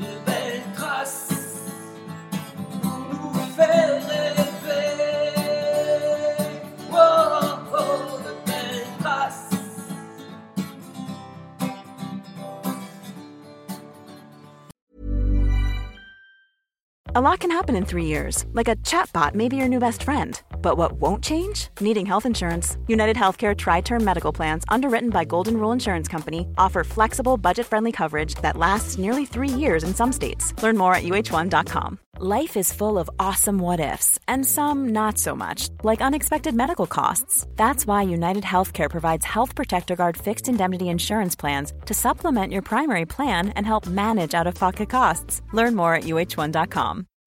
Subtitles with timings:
[0.00, 1.70] de belles traces
[2.82, 4.96] pour nous faire rêver.
[6.92, 9.56] Oh, oh, de belles traces.
[17.14, 20.02] A lot can happen in three years, like a chatbot may be your new best
[20.02, 20.42] friend.
[20.66, 21.68] But what won't change?
[21.80, 22.76] Needing health insurance.
[22.88, 27.66] United Healthcare Tri Term Medical Plans, underwritten by Golden Rule Insurance Company, offer flexible, budget
[27.66, 30.60] friendly coverage that lasts nearly three years in some states.
[30.64, 32.00] Learn more at uh1.com.
[32.18, 36.88] Life is full of awesome what ifs, and some not so much, like unexpected medical
[36.88, 37.46] costs.
[37.54, 42.62] That's why United Healthcare provides Health Protector Guard fixed indemnity insurance plans to supplement your
[42.62, 45.42] primary plan and help manage out of pocket costs.
[45.52, 47.06] Learn more at uh1.com.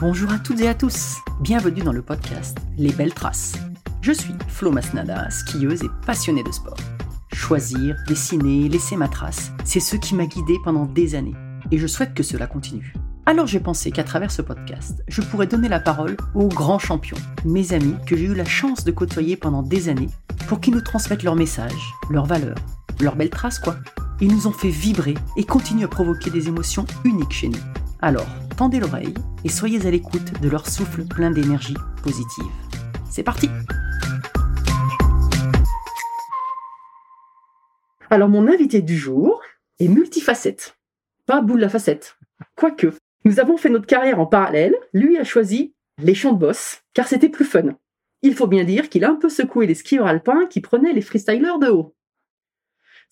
[0.00, 3.54] Bonjour à toutes et à tous, bienvenue dans le podcast Les Belles Traces.
[4.00, 6.76] Je suis Flo Masnada, skieuse et passionnée de sport.
[7.32, 11.36] Choisir, dessiner, laisser ma trace, c'est ce qui m'a guidée pendant des années,
[11.70, 12.94] et je souhaite que cela continue.
[13.26, 17.18] Alors j'ai pensé qu'à travers ce podcast, je pourrais donner la parole aux grands champions,
[17.44, 20.10] mes amis que j'ai eu la chance de côtoyer pendant des années,
[20.48, 22.58] pour qu'ils nous transmettent leurs messages, leurs valeurs,
[23.00, 23.76] leurs belles traces quoi.
[24.20, 27.58] Ils nous ont fait vibrer et continuent à provoquer des émotions uniques chez nous.
[28.00, 28.26] Alors,
[28.56, 29.14] tendez l'oreille
[29.44, 32.52] et soyez à l'écoute de leur souffle plein d'énergie positive.
[33.10, 33.48] C'est parti
[38.10, 39.40] Alors mon invité du jour
[39.78, 40.76] est multifacette.
[41.26, 42.18] Pas boule la facette.
[42.56, 42.92] Quoique,
[43.24, 44.76] nous avons fait notre carrière en parallèle.
[44.92, 47.76] Lui a choisi les champs de boss, car c'était plus fun.
[48.22, 51.00] Il faut bien dire qu'il a un peu secoué les skieurs alpins qui prenaient les
[51.00, 51.94] freestylers de haut.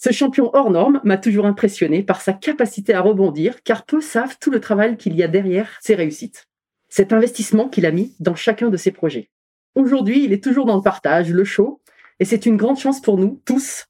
[0.03, 4.39] Ce champion hors norme m'a toujours impressionné par sa capacité à rebondir, car peu savent
[4.41, 6.47] tout le travail qu'il y a derrière ses réussites.
[6.89, 9.31] Cet investissement qu'il a mis dans chacun de ses projets.
[9.75, 11.83] Aujourd'hui, il est toujours dans le partage, le show,
[12.19, 13.89] et c'est une grande chance pour nous, tous,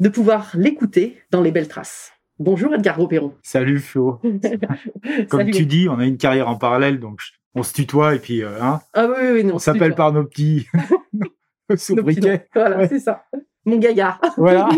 [0.00, 2.12] de pouvoir l'écouter dans les belles traces.
[2.38, 3.34] Bonjour Edgar Gros-Perron.
[3.42, 4.20] Salut Flo.
[5.28, 5.50] Comme Salut.
[5.52, 7.20] tu dis, on a une carrière en parallèle, donc
[7.54, 10.12] on se tutoie et puis euh, hein, Ah oui, oui, oui, non, on s'appelle par
[10.14, 10.66] nos petits
[11.12, 11.26] Nos
[11.68, 12.32] petits sobriquets.
[12.38, 12.40] noms.
[12.54, 12.88] Voilà, Ouais.
[12.88, 13.26] c'est ça.
[13.64, 14.20] Mon gaillard.
[14.36, 14.68] Voilà.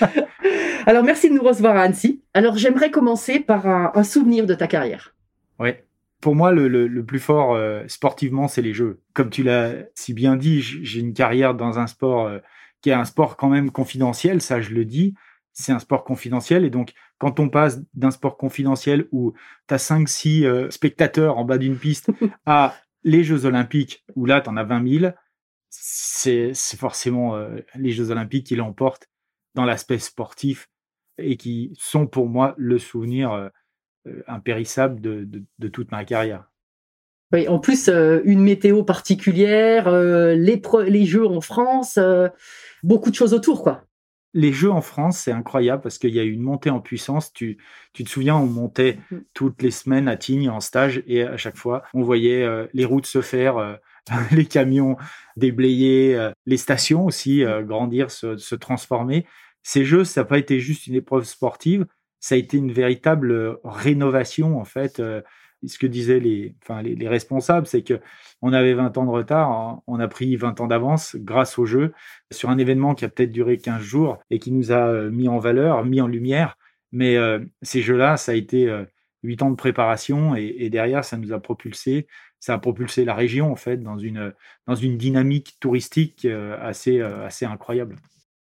[0.86, 2.22] Alors, merci de nous recevoir à Annecy.
[2.34, 5.14] Alors, j'aimerais commencer par un, un souvenir de ta carrière.
[5.58, 5.84] Ouais.
[6.20, 9.00] Pour moi, le, le- le plus fort euh, sportivement, c'est les jeux.
[9.14, 12.38] Comme tu l'as si bien dit, j'ai une carrière dans un sport euh,
[12.82, 15.14] qui est un sport quand même confidentiel, ça je le dis.
[15.52, 19.32] C'est un sport confidentiel et donc quand on passe d'un sport confidentiel où
[19.68, 22.10] tu as 5-6 spectateurs en bas d'une piste
[22.46, 22.74] à
[23.04, 25.12] les Jeux Olympiques où là tu en as 20 000,
[25.70, 29.08] c'est forcément euh, les Jeux Olympiques qui l'emportent
[29.54, 30.68] dans l'aspect sportif
[31.18, 33.48] et qui sont pour moi le souvenir euh,
[34.06, 36.44] euh, impérissable de, de, de toute ma carrière.
[37.32, 41.98] Oui, en plus, euh, une météo particulière, les, jeux en France,
[42.82, 43.84] beaucoup de choses autour, quoi.
[44.34, 47.32] Les Jeux en France, c'est incroyable parce qu'il y a eu une montée en puissance.
[47.32, 47.58] Tu,
[47.92, 49.24] tu te souviens, on montait Mhm.
[49.34, 53.06] toutes les semaines à Tignes en stage et à chaque fois, on voyait les routes
[53.06, 53.78] se faire,
[54.32, 54.96] les camions
[55.36, 59.26] déblayer, euh, les stations aussi euh, grandir, se, transformer.
[59.62, 61.86] Ces Jeux, ça n'a pas été juste une épreuve sportive,
[62.20, 65.02] ça a été une véritable euh, rénovation en fait.
[65.66, 68.00] ce que disaient les, enfin, les, les responsables, c'est que
[68.42, 71.66] on avait 20 ans de retard, hein, on a pris 20 ans d'avance grâce aux
[71.66, 71.92] Jeux
[72.30, 75.38] sur un événement qui a peut-être duré 15 jours et qui nous a mis en
[75.38, 76.56] valeur, mis en lumière.
[76.92, 77.16] Mais
[77.62, 78.84] ces jeux-là, ça a été euh,
[79.22, 82.06] 8 ans de préparation et, derrière, ça nous a propulsé.
[82.40, 84.32] Ça a propulsé la région, en fait, dans une,
[84.66, 87.96] dans une dynamique touristique euh, assez, euh, assez incroyable.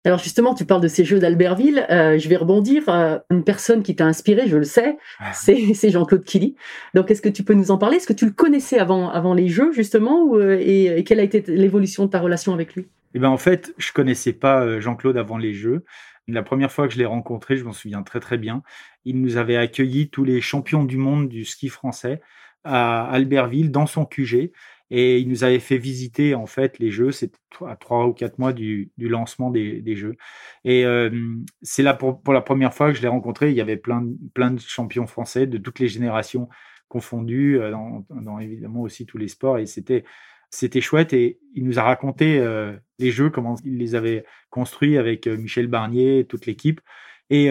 [0.03, 1.83] Alors justement, tu parles de ces jeux d'Albertville.
[1.89, 2.87] euh, je vais rebondir.
[2.89, 4.97] euh, une personne qui t'a inspiré, je le sais,
[5.33, 6.55] c'est c'est Jean-Claude Killy.
[6.93, 7.97] Donc, est-ce que tu peux nous en parler?
[7.97, 11.23] Est-ce que tu le connaissais avant, avant les jeux, justement ou, et, et quelle a
[11.23, 12.85] été l'évolution de ta relation avec lui?
[13.15, 15.85] Eh ben en fait, je connaissais pas Jean-Claude avant les Jeux.
[16.27, 18.61] La première fois que je l'ai rencontré, je m'en souviens très très bien.
[19.05, 22.19] Il nous avait accueillis tous les champions du monde du ski français
[22.65, 24.51] à Albertville dans son QG
[24.91, 27.11] et il nous avait fait visiter en fait les jeux.
[27.11, 30.15] C'était à trois ou quatre mois du, du lancement des, des, jeux.
[30.63, 31.09] Et euh,
[31.61, 33.49] c'est là pour, pour, la première fois que je l'ai rencontré.
[33.49, 36.49] Il y avait plein, plein de champions français de toutes les générations
[36.87, 39.57] confondues, euh, dans, évidemment aussi tous les sports.
[39.57, 40.03] Et c'était
[40.51, 44.97] c'était chouette et il nous a raconté euh, les jeux, comment il les avait construits
[44.97, 46.79] avec Michel Barnier, toute l'équipe.
[47.31, 47.49] Et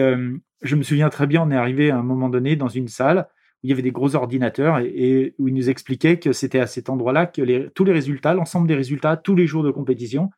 [0.61, 3.27] je me souviens très bien, on est arrivé à un moment donné dans une salle
[3.65, 6.87] il y avait des gros ordinateurs et, où il nous expliquait que c'était à cet
[6.87, 10.29] endroit-là que les, tous les résultats, l'ensemble des résultats, tous les jours de compétition,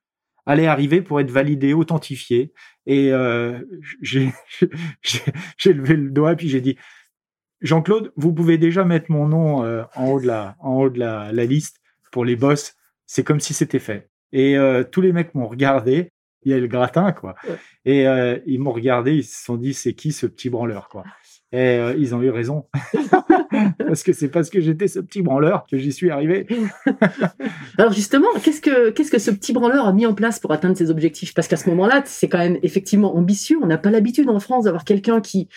[0.45, 2.53] allaient arriver pour être validés, authentifiés.
[2.85, 3.59] Et euh,
[4.01, 4.31] j'ai
[5.65, 6.77] levé le doigt et puis j'ai dit
[7.59, 10.99] Jean-Claude, vous pouvez déjà mettre mon nom euh, en haut de la, en haut de
[10.99, 11.81] la, la liste
[12.13, 12.75] pour les boss.
[13.07, 14.09] C'est comme si c'était fait.
[14.31, 16.13] Et euh, tous les mecs m'ont regardé.
[16.43, 17.35] Il y a le gratin, quoi.
[17.83, 19.15] Et euh, ils m'ont regardé.
[19.15, 21.03] Ils se sont dit, c'est qui ce petit branleur, quoi?
[21.53, 22.65] Et euh, ils ont eu raison.
[23.79, 26.45] parce que c'est parce que j'étais ce petit branleur que j'y suis arrivé.
[27.77, 30.75] Alors justement, qu'est-ce que, qu'est-ce que ce petit branleur a mis en place pour atteindre
[30.77, 31.33] ses objectifs?
[31.33, 33.57] Parce qu'à ce moment-là, c'est quand même effectivement ambitieux.
[33.61, 35.47] On n'a pas l'habitude en France d'avoir quelqu'un qui,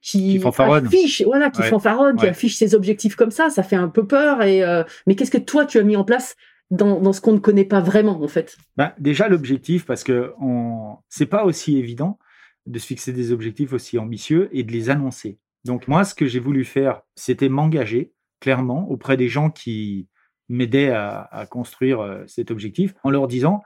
[0.00, 1.68] qui, qui affiche, voilà, qui Ouais.
[1.68, 3.50] fanfaronne, qui affiche ses objectifs comme ça.
[3.50, 4.42] Ça fait un peu peur.
[4.42, 6.36] Et euh, mais qu'est-ce que toi tu as mis en place
[6.70, 8.56] dans, dans ce qu'on ne connaît pas vraiment en fait?
[8.76, 10.96] Ben, déjà, l'objectif, parce que on...
[11.10, 12.18] c'est pas aussi évident
[12.66, 15.38] de se fixer des objectifs aussi ambitieux et de les annoncer.
[15.64, 20.08] Donc, moi, ce que j'ai voulu faire, c'était m'engager clairement auprès des gens qui
[20.48, 23.62] m'aidaient à, construire euh, cet objectif en leur disant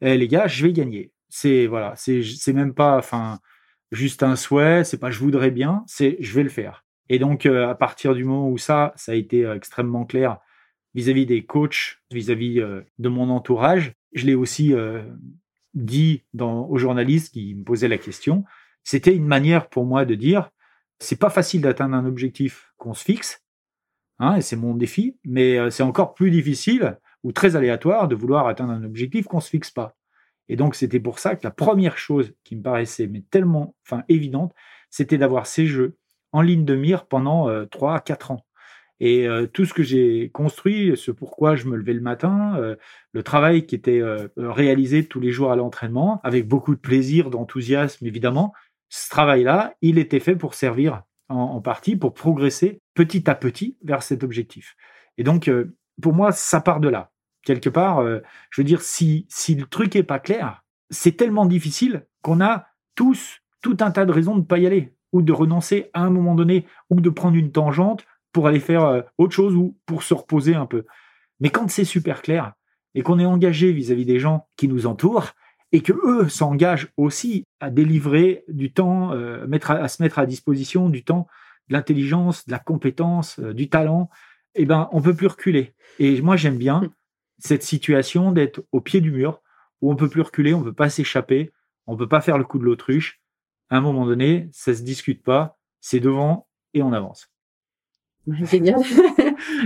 [0.00, 1.12] Eh, les gars, je vais gagner.
[1.28, 3.40] C'est voilà, c'est même pas enfin
[3.92, 6.84] juste un souhait, c'est pas je voudrais bien, c'est je vais le faire.
[7.08, 10.38] Et donc euh, à partir du moment où ça, ça a été euh, extrêmement clair
[10.94, 12.54] vis-à-vis des coachs, vis-à-vis
[12.98, 14.72] de mon entourage, je l'ai aussi
[15.76, 18.44] dit aux journalistes qui me posaient la question.
[18.82, 20.50] C'était une manière pour moi de dire
[20.98, 23.44] c'est pas facile d'atteindre un objectif qu'on se fixe,
[24.18, 28.16] hein, et c'est mon défi, mais euh, c'est encore plus difficile ou très aléatoire de
[28.16, 29.94] vouloir atteindre un objectif qu'on se fixe pas.
[30.48, 34.04] Et donc c'était pour ça que la première chose qui me paraissait mais tellement, enfin
[34.08, 34.54] évidente,
[34.88, 35.98] c'était d'avoir ces jeux
[36.32, 38.46] en ligne de mire pendant euh, 3 à 4 ans.
[39.00, 42.76] Et euh, tout ce que j'ai construit, ce pourquoi je me levais le matin, euh,
[43.12, 47.30] le travail qui était euh, réalisé tous les jours à l'entraînement, avec beaucoup de plaisir,
[47.30, 48.54] d'enthousiasme évidemment,
[48.88, 54.02] ce travail-là, il était fait pour servir en, partie, pour progresser petit à petit vers
[54.02, 54.76] cet objectif.
[55.18, 55.50] Et donc,
[56.00, 57.10] pour moi, ça part de là.
[57.42, 58.06] Quelque part,
[58.50, 62.68] je veux dire, si, si le truc est pas clair, c'est tellement difficile qu'on a
[62.94, 66.02] tous tout un tas de raisons de ne pas y aller, ou de renoncer à
[66.02, 69.78] un moment donné, ou de prendre une tangente pour aller faire euh, autre chose ou
[69.86, 70.84] pour se reposer un peu.
[71.40, 72.52] Mais quand c'est super clair
[72.94, 75.32] et qu'on est engagé vis-à-vis des gens qui nous entourent
[75.72, 80.18] et que eux s'engagent aussi à délivrer du temps, euh, mettre à, à, se mettre
[80.18, 81.26] à disposition du temps,
[81.70, 84.10] de l'intelligence, de la compétence, euh, du talent,
[84.54, 85.72] eh ben on peut plus reculer.
[85.98, 86.82] Et moi j'aime bien
[87.38, 89.40] cette situation d'être au pied du mur
[89.80, 91.54] où on peut plus reculer, on peut pas s'échapper,
[91.86, 93.18] on peut pas faire le coup de l'autruche.
[93.70, 97.30] À un moment donné, ça se discute pas, c'est devant et on avance.
[98.50, 98.80] Génial.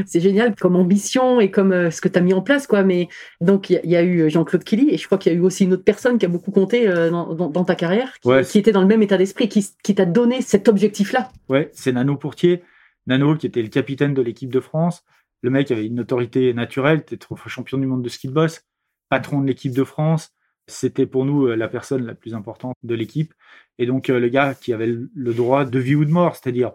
[0.06, 2.82] c'est génial comme ambition et comme euh, ce que tu as mis en place, quoi.
[2.82, 3.08] Mais
[3.40, 5.42] donc, il y, y, a eu Jean-Claude Killy et je crois qu'il y a eu
[5.42, 8.28] aussi une autre personne qui a beaucoup compté euh, dans, dans, dans, ta carrière, qui,
[8.28, 8.44] ouais.
[8.44, 11.30] qui, était dans le même état d'esprit, qui, qui t'a donné cet objectif-là.
[11.48, 12.62] Ouais, c'est Nano Pourtier.
[13.06, 15.04] Nano, qui était le capitaine de l'équipe de France.
[15.42, 18.62] Le mec avait une autorité naturelle, était champion du monde de ski de boss,
[19.08, 20.32] patron de l'équipe de France.
[20.66, 23.32] C'était pour nous euh, la personne la plus importante de l'équipe.
[23.78, 26.72] Et donc, euh, le gars qui avait le droit de vie ou de mort, c'est-à-dire,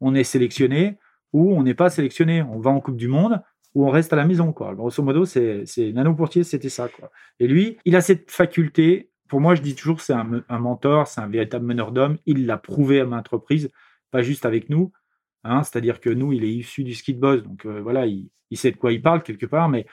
[0.00, 0.98] on est sélectionné,
[1.34, 3.42] ou on n'est pas sélectionné, on va en Coupe du Monde,
[3.74, 4.52] ou on reste à la maison.
[4.52, 4.74] Quoi.
[4.74, 6.88] Grosso modo, c'est Nano Pourtier, c'était ça.
[6.88, 7.10] Quoi.
[7.40, 11.08] Et lui, il a cette faculté, pour moi, je dis toujours, c'est un, un, mentor,
[11.08, 12.18] c'est un véritable meneur d'hommes.
[12.24, 13.68] Il l'a prouvé à maintes reprises,
[14.12, 14.92] pas juste avec nous.
[15.42, 18.30] Hein, C'est-à-dire que nous, il est issu du ski de boss, donc euh, voilà, il,
[18.50, 19.68] il, sait de quoi il parle quelque part.
[19.68, 19.86] Mais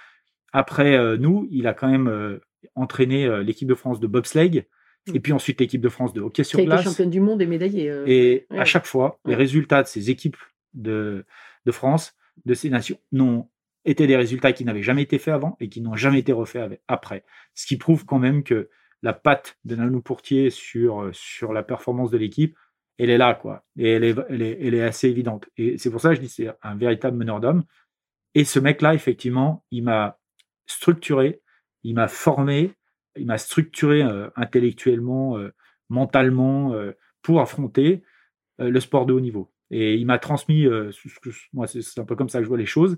[0.53, 2.37] après euh, nous, il a quand même euh,
[2.75, 4.67] entraîné l'équipe de France de bobsleigh.
[5.11, 6.81] Et puis ensuite l'équipe de France de hockey sur Qui a glace.
[6.81, 7.91] été championne du monde et médaillée.
[8.05, 8.59] Et ouais.
[8.59, 10.37] à chaque fois, les résultats de ces équipes
[10.73, 11.25] de,
[11.69, 13.49] France, de ces nations, n'ont
[13.85, 16.81] été des résultats qui n'avaient jamais été faits avant et qui n'ont jamais été refaits
[16.87, 17.23] après.
[17.55, 18.69] Ce qui prouve quand même que
[19.01, 22.55] la patte de Nano Pourtier sur, sur la performance de l'équipe,
[22.97, 23.65] elle est là, quoi.
[23.77, 25.49] Et elle est, elle est, elle est assez évidente.
[25.57, 27.63] Et c'est pour ça que je dis c'est un véritable meneur d'hommes.
[28.35, 30.19] Et ce mec-là, effectivement, il m'a
[30.67, 31.41] structuré,
[31.83, 32.73] il m'a formé,
[33.15, 35.53] il m'a structuré euh, intellectuellement, euh,
[35.89, 38.03] mentalement, euh, pour affronter
[38.57, 39.51] le sport de haut niveau.
[39.71, 40.91] Et il m'a transmis, euh,
[41.53, 42.97] moi c'est un peu comme ça que je vois les choses.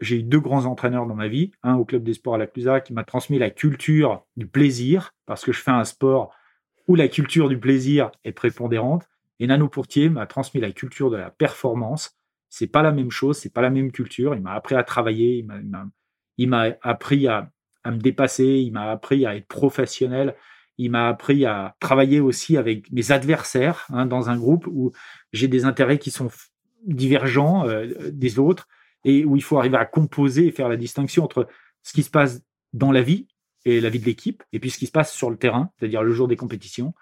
[0.00, 2.46] J'ai eu deux grands entraîneurs dans ma vie, un au club des sports à la
[2.46, 6.32] Clusa qui m'a transmis la culture du plaisir, parce que je fais un sport
[6.88, 9.08] où la culture du plaisir est prépondérante,
[9.40, 12.16] et Nano Pourtier m'a transmis la culture de la performance,
[12.56, 14.36] C'est pas la même chose, c'est pas la même culture.
[14.36, 15.44] Il m'a appris à travailler,
[16.38, 17.50] il m'a- appris à,
[17.82, 20.36] à me dépasser, il m'a appris à être professionnel,
[20.78, 24.92] il m'a appris à travailler aussi avec mes adversaires hein, dans un groupe où
[25.34, 26.30] j'ai des intérêts qui sont
[26.86, 28.68] divergents euh, des autres
[29.04, 31.48] et où il faut arriver à composer et faire la distinction entre
[31.82, 33.26] ce qui se passe dans la vie
[33.64, 36.02] et la vie de l'équipe et puis ce qui se passe sur le terrain, c'est-à-dire
[36.02, 36.94] le jour des compétitions,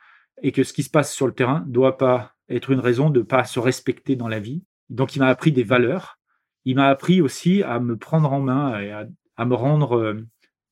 [0.43, 3.21] et que ce qui se passe sur le terrain doit pas être une raison de
[3.21, 4.65] pas se respecter dans la vie.
[4.89, 6.19] Donc il m'a appris des valeurs,
[6.65, 10.27] il m'a appris aussi à me prendre en main et à, à me rendre euh,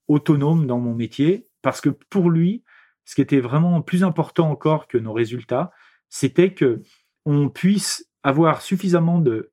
[0.08, 2.64] autonome dans mon métier parce que pour lui,
[3.04, 5.72] ce qui était vraiment plus important encore que nos résultats,
[6.08, 6.82] c'était que
[7.24, 9.50] on puisse avoir suffisamment de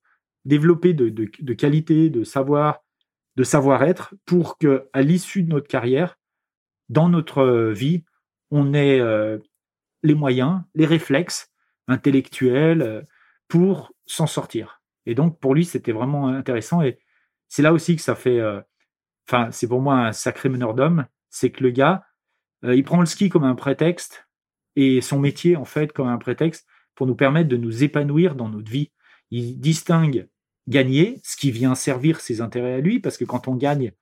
[0.47, 2.83] de, de, de qualité, de savoir,
[3.35, 6.17] de savoir-être pour que à l'issue de notre carrière,
[6.89, 8.05] dans notre euh, vie,
[8.49, 9.39] on ait euh,
[10.03, 11.51] les moyens, les réflexes
[11.87, 13.01] intellectuels euh,
[13.49, 14.81] pour s'en sortir.
[15.05, 16.97] Et donc pour lui, c'était vraiment intéressant et
[17.49, 18.41] c'est là aussi que ça fait
[19.25, 22.03] enfin, c'est pour moi un sacré meneur d'homme, c'est que le gars,
[22.63, 24.27] il prend le ski comme un prétexte
[24.75, 28.49] et son métier, en fait, comme un prétexte pour nous permettre de nous épanouir dans
[28.49, 28.91] notre vie.
[29.29, 30.27] Il distingue
[30.67, 33.93] gagner, ce qui vient servir ses intérêts à lui, parce que quand on gagne,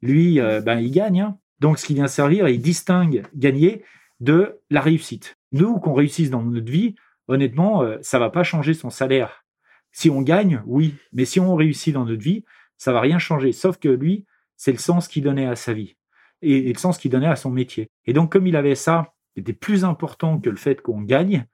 [0.00, 1.20] lui, euh, ben, il gagne.
[1.20, 1.38] hein.
[1.58, 3.82] Donc, ce qui vient servir, il distingue gagner
[4.20, 5.36] de la réussite.
[5.52, 6.94] Nous, qu'on réussisse dans notre vie,
[7.26, 9.44] honnêtement, euh, ça va pas changer son salaire.
[9.90, 12.44] Si on gagne, oui, mais si on réussit dans notre vie,
[12.78, 13.50] ça va rien changer.
[13.52, 14.24] Sauf que lui,
[14.56, 15.96] c'est le sens qu'il donnait à sa vie
[16.42, 17.90] et, et le sens qu'il donnait à son métier.
[18.04, 21.46] Et donc, comme il avait ça, qui était plus important que le fait qu'on gagne,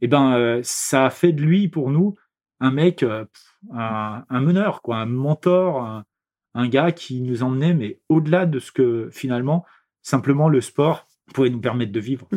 [0.00, 2.14] eh ben, euh, ça a fait de lui, pour nous,
[2.60, 3.24] un mec, euh,
[3.72, 6.04] un, meneur, un mentor,
[6.54, 9.64] un, gars qui nous emmenait, mais au-delà de ce que finalement,
[10.02, 12.28] simplement le sport pouvait nous permettre de vivre.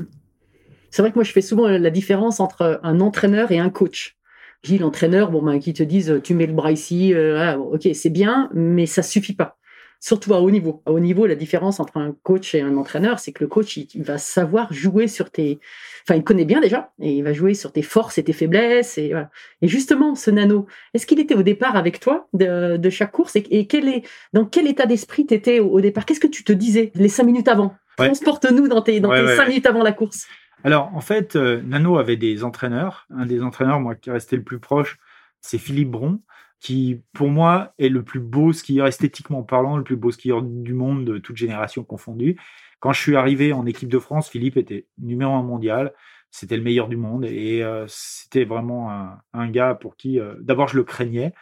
[0.89, 4.17] C'est vrai que moi, je fais souvent la différence entre un entraîneur et un coach.
[4.63, 7.89] Dis l'entraîneur, bon, ben, qui te disent, tu mets le bras ici, euh, ah, ok,
[7.93, 9.57] c'est bien, mais ça suffit pas.
[10.03, 10.81] Surtout à haut niveau.
[10.88, 13.77] À haut niveau, la différence entre un coach et un entraîneur, c'est que le coach,
[13.77, 15.60] il, il va savoir jouer sur tes,
[16.03, 18.98] enfin, il connaît bien déjà, et il va jouer sur tes forces et tes faiblesses,
[18.98, 19.29] et voilà.
[19.62, 20.65] Et justement, ce nano,
[20.96, 24.03] est-ce qu'il était au départ avec toi de, de chaque course, et, et quel est,
[24.34, 26.05] dans quel état d'esprit t'étais au, au départ?
[26.08, 27.75] Qu'est-ce que tu te disais les cinq minutes avant?
[28.00, 28.08] Ouais.
[28.08, 30.25] Transporte-nous dans tes, dans Ouais, tes ouais, cinq minutes avant la course.
[30.63, 33.05] Alors, en fait, euh, Nano avait des entraîneurs.
[33.15, 34.98] Un des entraîneurs, moi, qui est resté le plus proche,
[35.41, 36.20] c'est Philippe Bron,
[36.61, 40.73] qui, pour moi, est le plus beau skieur, esthétiquement parlant, le plus beau skieur du
[40.73, 42.39] monde, de toute génération confondue.
[42.79, 45.91] Quand je suis arrivé en équipe de France, Philippe était numéro un mondial.
[46.29, 48.91] C'était le meilleur du monde et euh, c'était vraiment
[49.33, 51.33] un, gars pour qui, euh, d'abord, je le craignais.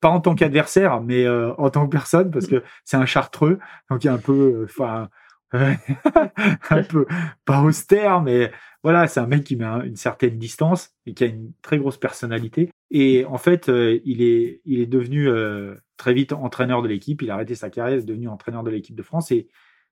[0.00, 3.58] Pas en tant qu'adversaire, mais euh, en tant que personne, parce que c'est un chartreux,
[3.90, 5.08] donc il est un peu, enfin,
[6.70, 7.06] un peu
[7.44, 8.50] pas austère, mais
[8.82, 11.78] voilà, c'est un mec qui met un- une certaine distance et qui a une très
[11.78, 12.70] grosse personnalité.
[12.90, 17.22] Et en fait, euh, il est, il est devenu euh, très vite entraîneur de l'équipe.
[17.22, 19.30] Il a arrêté sa carrière, il est devenu entraîneur de l'équipe de France.
[19.30, 19.48] Et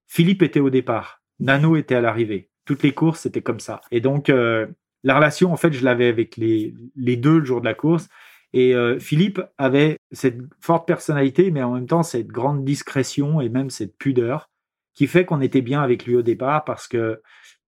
[0.07, 2.51] Philippe était au départ, Nano était à l'arrivée.
[2.65, 3.81] Toutes les courses, c'était comme ça.
[3.91, 4.67] Et donc, euh,
[5.03, 8.09] la relation, en fait, je l'avais avec les, les deux le jour de la course.
[8.57, 13.69] Et Philippe avait cette forte personnalité, mais en même temps cette grande discrétion et même
[13.69, 14.49] cette pudeur
[14.95, 17.21] qui fait qu'on était bien avec lui au départ parce que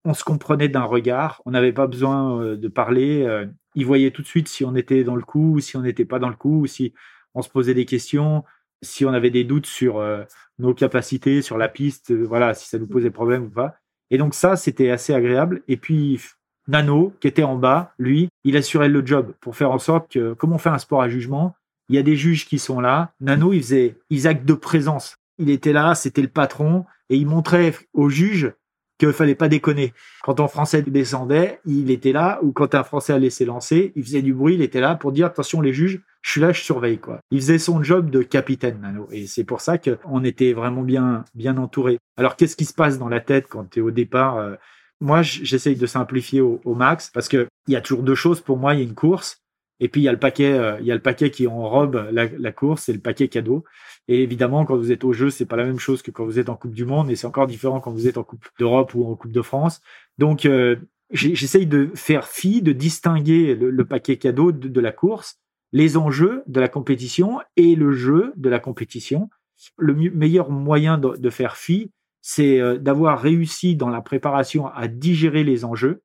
[0.04, 4.12] on se comprenait d'un regard, on n'avait pas besoin euh, de parler, euh, il voyait
[4.12, 6.28] tout de suite si on était dans le coup ou si on n'était pas dans
[6.28, 6.94] le coup, ou si
[7.34, 8.44] on se posait des questions,
[8.82, 10.22] si on avait des doutes sur euh,
[10.60, 13.74] nos capacités, sur la piste, voilà, si ça nous posait problème ou pas.
[14.10, 15.62] Et donc ça, c'était assez agréable.
[15.66, 16.20] Et puis
[16.68, 20.34] Nano, qui était en bas, lui, il assurait le job pour faire en sorte que,
[20.34, 21.56] comme on fait un sport à jugement,
[21.88, 23.12] il y a des juges qui sont là.
[23.20, 25.16] Nano, il faisait, il de présence.
[25.38, 28.52] Il était là, c'était le patron, et il montrait aux juges
[28.98, 29.92] qu'il fallait pas déconner.
[30.22, 34.22] Quand un Français descendait, il était là, ou quand un Français allait s'élancer, il faisait
[34.22, 36.98] du bruit, il était là pour dire attention les juges, je suis là, je surveille
[36.98, 37.20] quoi.
[37.30, 41.24] Il faisait son job de capitaine, Nano, et c'est pour ça qu'on était vraiment bien,
[41.34, 41.98] bien entouré.
[42.16, 44.54] Alors qu'est-ce qui se passe dans la tête quand tu es au départ euh,
[45.00, 48.40] Moi, j'essaye de simplifier au, au max parce que il y a toujours deux choses
[48.40, 48.74] pour moi.
[48.74, 49.42] Il y a une course,
[49.80, 52.08] et puis il y a le paquet, euh, il y a le paquet qui enrobe
[52.10, 53.64] la, la course, c'est le paquet cadeau.
[54.08, 56.38] Et évidemment, quand vous êtes au jeu, c'est pas la même chose que quand vous
[56.38, 58.94] êtes en Coupe du Monde, et c'est encore différent quand vous êtes en Coupe d'Europe
[58.94, 59.80] ou en Coupe de France.
[60.18, 60.76] Donc, euh,
[61.10, 65.38] j'essaye de faire fi, de distinguer le, paquet cadeau de, la course,
[65.72, 69.28] les enjeux de la compétition et le jeu de la compétition.
[69.76, 71.90] Le meilleur moyen de, faire fi,
[72.22, 76.02] c'est euh, d'avoir réussi dans la préparation à digérer les enjeux,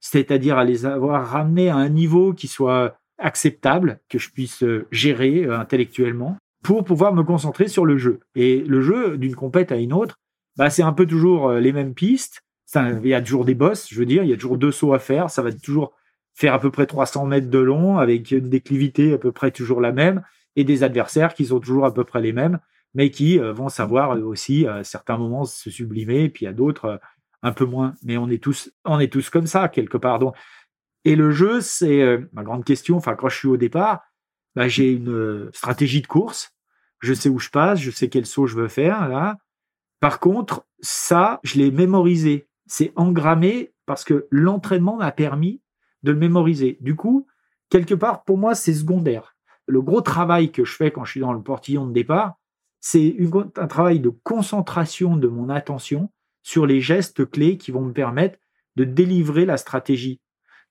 [0.00, 4.86] c'est-à-dire à les avoir ramenés à un niveau qui soit acceptable, que je puisse euh,
[4.90, 8.20] gérer intellectuellement, pour pouvoir me concentrer sur le jeu.
[8.34, 10.18] Et le jeu, d'une compète à une autre,
[10.56, 12.42] bah, c'est un peu toujours euh, les mêmes pistes.
[12.74, 14.92] Il y a toujours des boss, je veux dire, il y a toujours deux sauts
[14.92, 15.28] à faire.
[15.30, 15.92] Ça va toujours
[16.34, 19.80] faire à peu près 300 mètres de long avec une déclivité à peu près toujours
[19.80, 20.22] la même
[20.54, 22.60] et des adversaires qui sont toujours à peu près les mêmes,
[22.94, 26.96] mais qui euh, vont savoir aussi à certains moments se sublimer, puis à d'autres euh,
[27.42, 27.94] un peu moins.
[28.04, 30.18] Mais on est tous, on est tous comme ça quelque part.
[30.18, 30.36] Donc,
[31.04, 32.98] et le jeu, c'est ma grande question.
[32.98, 34.02] Enfin, quand je suis au départ,
[34.56, 36.54] j'ai une stratégie de course.
[37.00, 39.36] Je sais où je passe, je sais quel saut je veux faire.
[40.00, 42.48] Par contre, ça, je l'ai mémorisé.
[42.66, 45.60] C'est engrammé parce que l'entraînement m'a permis
[46.02, 46.78] de le mémoriser.
[46.80, 47.26] Du coup,
[47.68, 49.36] quelque part, pour moi, c'est secondaire.
[49.66, 52.34] Le gros travail que je fais quand je suis dans le portillon de départ,
[52.80, 53.16] c'est
[53.56, 56.10] un travail de concentration de mon attention
[56.42, 58.38] sur les gestes clés qui vont me permettre
[58.76, 60.20] de délivrer la stratégie.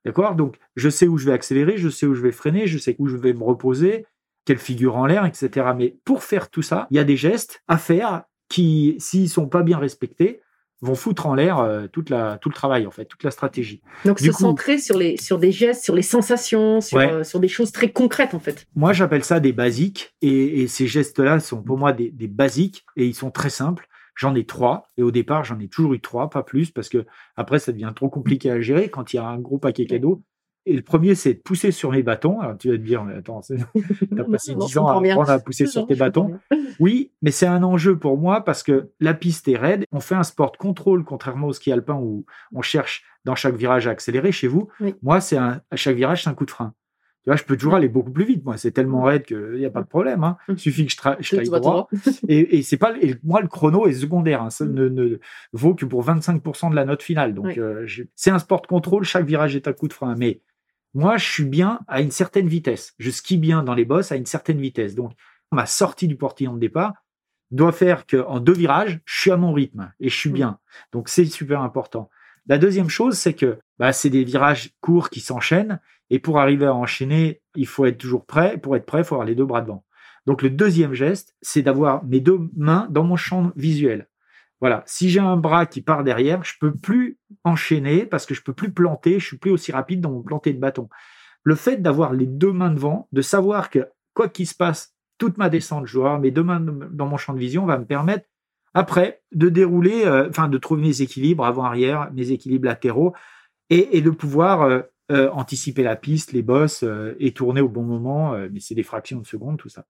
[0.05, 0.35] D'accord?
[0.35, 2.95] Donc, je sais où je vais accélérer, je sais où je vais freiner, je sais
[2.99, 4.05] où je vais me reposer,
[4.45, 5.67] quelle figure en l'air, etc.
[5.77, 9.47] Mais pour faire tout ça, il y a des gestes à faire qui, s'ils sont
[9.47, 10.41] pas bien respectés,
[10.81, 13.81] vont foutre en l'air euh, toute la, tout le travail, en fait, toute la stratégie.
[14.05, 17.49] Donc, se centrer sur, les, sur des gestes, sur les sensations, sur, euh, sur des
[17.49, 18.65] choses très concrètes, en fait.
[18.75, 20.15] Moi, j'appelle ça des basiques.
[20.21, 23.88] Et, et ces gestes-là sont pour moi des, des, basiques et ils sont très simples.
[24.15, 24.87] J'en ai trois.
[24.97, 27.91] Et au départ, j'en ai toujours eu trois, pas plus, parce que après, ça devient
[27.95, 30.23] trop compliqué à gérer quand il y a un gros paquet cadeau.
[30.65, 32.39] Et le premier, c'est de pousser sur mes bâtons.
[32.41, 33.41] Alors, tu vas te dire, mais attends,
[34.15, 36.39] t'as passé 10 ans à apprendre à pousser sur tes bâtons.
[36.79, 39.83] Oui, mais c'est un enjeu pour moi parce que la piste est raide.
[39.91, 43.85] On fait un sport contrôle, contrairement au ski alpin où on cherche dans chaque virage
[43.87, 44.69] à accélérer chez vous.
[45.01, 46.73] Moi, c'est à chaque virage, c'est un coup de frein.
[47.29, 48.43] Vois, je peux toujours aller beaucoup plus vite.
[48.43, 50.23] Moi, c'est tellement raide qu'il n'y a pas de problème.
[50.23, 50.37] Hein.
[50.47, 51.87] Il suffit que je, je droit.
[52.27, 54.41] et, et c'est pas, et moi, le chrono est secondaire.
[54.41, 54.49] Hein.
[54.49, 54.73] Ça mm.
[54.73, 55.19] ne, ne,
[55.53, 57.35] vaut que pour 25% de la note finale.
[57.35, 59.03] Donc, euh, c'est un sport de contrôle.
[59.03, 60.15] Chaque virage est un coup de frein.
[60.17, 60.41] Mais
[60.95, 62.95] moi, je suis bien à une certaine vitesse.
[62.97, 64.95] Je skie bien dans les bosses à une certaine vitesse.
[64.95, 65.11] Donc,
[65.51, 66.93] ma sortie du portillon de départ
[67.51, 70.57] doit faire qu'en deux virages, je suis à mon rythme et je suis bien.
[70.93, 72.09] Donc, c'est super important.
[72.49, 75.79] La deuxième chose, c'est que bah, c'est des virages courts qui s'enchaînent.
[76.09, 78.57] Et pour arriver à enchaîner, il faut être toujours prêt.
[78.57, 79.85] Pour être prêt, il faut avoir les deux bras devant.
[80.25, 84.09] Donc, le deuxième geste, c'est d'avoir mes deux mains dans mon champ visuel.
[84.61, 84.83] Voilà.
[84.87, 88.53] Si j'ai un bras qui part derrière, je peux plus enchaîner parce que je peux
[88.53, 89.19] plus planter.
[89.19, 90.89] Je suis plus aussi rapide dans mon planter de bâton.
[91.43, 95.37] Le fait d'avoir les deux mains devant, de savoir que quoi qu'il se passe, toute
[95.37, 98.25] ma descente, je dois mes deux mains dans mon champ de vision, va me permettre
[98.73, 103.13] après de dérouler, euh, enfin de trouver mes équilibres avant-arrière, mes équilibres latéraux
[103.69, 106.83] et, de pouvoir euh, euh, anticiper la piste, les bosses
[107.19, 108.35] et tourner au bon moment.
[108.51, 109.85] mais c'est des fractions de seconde, tout ça.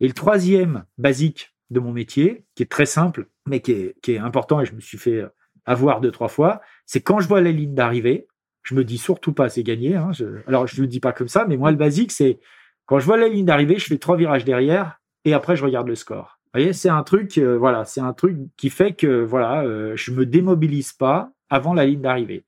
[0.00, 4.60] Et le troisième basique de mon métier, qui est très simple, mais qui est, important,
[4.60, 5.24] et je me suis fait
[5.66, 8.28] avoir deux, trois fois, c'est quand je vois la ligne d'arrivée,
[8.62, 9.96] je me dis surtout pas c'est gagné.
[9.96, 10.10] Hein,
[10.46, 12.38] alors je ne le dis pas comme ça, mais moi le basique c'est
[12.86, 15.88] quand je vois la ligne d'arrivée, je fais trois virages derrière et après je regarde
[15.88, 16.37] le score.
[16.48, 19.92] Vous voyez, c'est un truc, euh, voilà, c'est un truc qui fait que voilà, euh,
[19.96, 22.44] je me démobilise pas avant la ligne d'arrivée.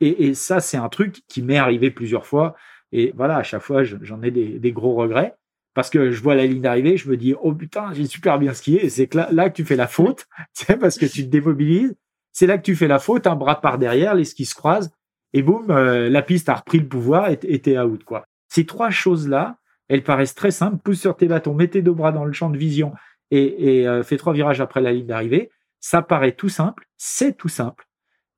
[0.00, 2.54] Et, ça, c'est un truc qui m'est arrivé plusieurs fois.
[2.92, 5.34] Et voilà, à chaque fois, j'en ai des, gros regrets
[5.72, 8.54] parce que je vois la ligne d'arrivée, je me dis oh putain j'ai super bien
[8.54, 11.96] skié c'est là, là, que tu fais la faute, c'est parce que tu te démobilises,
[12.30, 14.92] c'est là que tu fais la faute, un bras par derrière, les skis se croisent
[15.32, 18.24] et boum euh, la piste a repris le pouvoir et t'es out quoi.
[18.48, 19.56] Ces trois choses là,
[19.88, 22.50] elles paraissent très simples, pousse sur tes bâtons, mets tes deux bras dans le champ
[22.50, 22.92] de vision
[23.36, 25.50] et, et euh, fais trois virages après la ligne d'arrivée.
[25.80, 27.86] Ça paraît tout simple, c'est tout simple,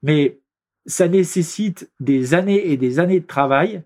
[0.02, 0.40] mais
[0.86, 3.82] ça nécessite des années et des années de travail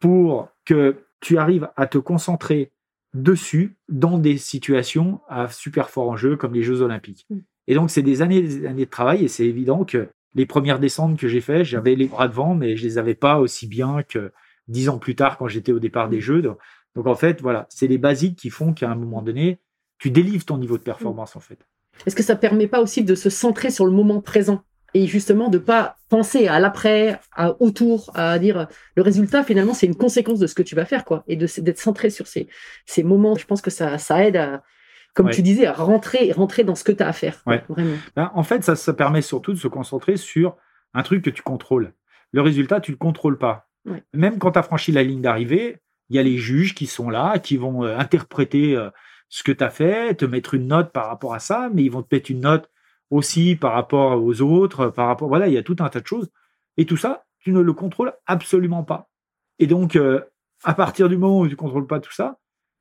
[0.00, 2.72] pour que tu arrives à te concentrer
[3.14, 7.26] dessus dans des situations à super fort enjeu comme les Jeux Olympiques.
[7.30, 7.38] Mm.
[7.66, 10.78] Et donc, c'est des années, des années de travail et c'est évident que les premières
[10.78, 14.02] descentes que j'ai faites, j'avais les bras devant, mais je les avais pas aussi bien
[14.02, 14.32] que
[14.68, 16.22] dix ans plus tard quand j'étais au départ des mm.
[16.22, 16.42] Jeux.
[16.42, 19.58] Donc, en fait, voilà, c'est les basiques qui font qu'à un moment donné,
[20.00, 21.58] tu délivres ton niveau de performance, en fait.
[22.06, 25.48] Est-ce que ça permet pas aussi de se centrer sur le moment présent et justement
[25.48, 30.40] de pas penser à l'après, à autour, à dire le résultat finalement c'est une conséquence
[30.40, 32.48] de ce que tu vas faire quoi, et de d'être centré sur ces
[32.86, 33.36] ces moments.
[33.36, 34.64] Je pense que ça ça aide à
[35.14, 37.42] comme tu disais, à rentrer, rentrer dans ce que tu as à faire.
[37.44, 37.96] Vraiment.
[38.16, 40.56] Ben, en fait, ça, ça permet surtout de se concentrer sur
[40.94, 41.92] un truc que tu contrôles.
[42.32, 43.68] Le résultat, tu ne le contrôles pas.
[44.12, 45.78] Même quand tu as franchi la ligne d'arrivée,
[46.10, 48.90] il y a les juges qui sont là, qui vont euh, interpréter euh,
[49.30, 51.90] ce que tu as fait, te mettre une note par rapport à ça, mais ils
[51.90, 52.68] vont te mettre une note
[53.10, 55.28] aussi par rapport aux autres, par rapport.
[55.28, 56.30] Voilà, il y a tout un tas de choses.
[56.76, 59.08] Et tout ça, tu ne le contrôles absolument pas.
[59.58, 60.20] Et donc, euh,
[60.64, 62.38] à partir du moment où tu ne contrôles pas tout ça,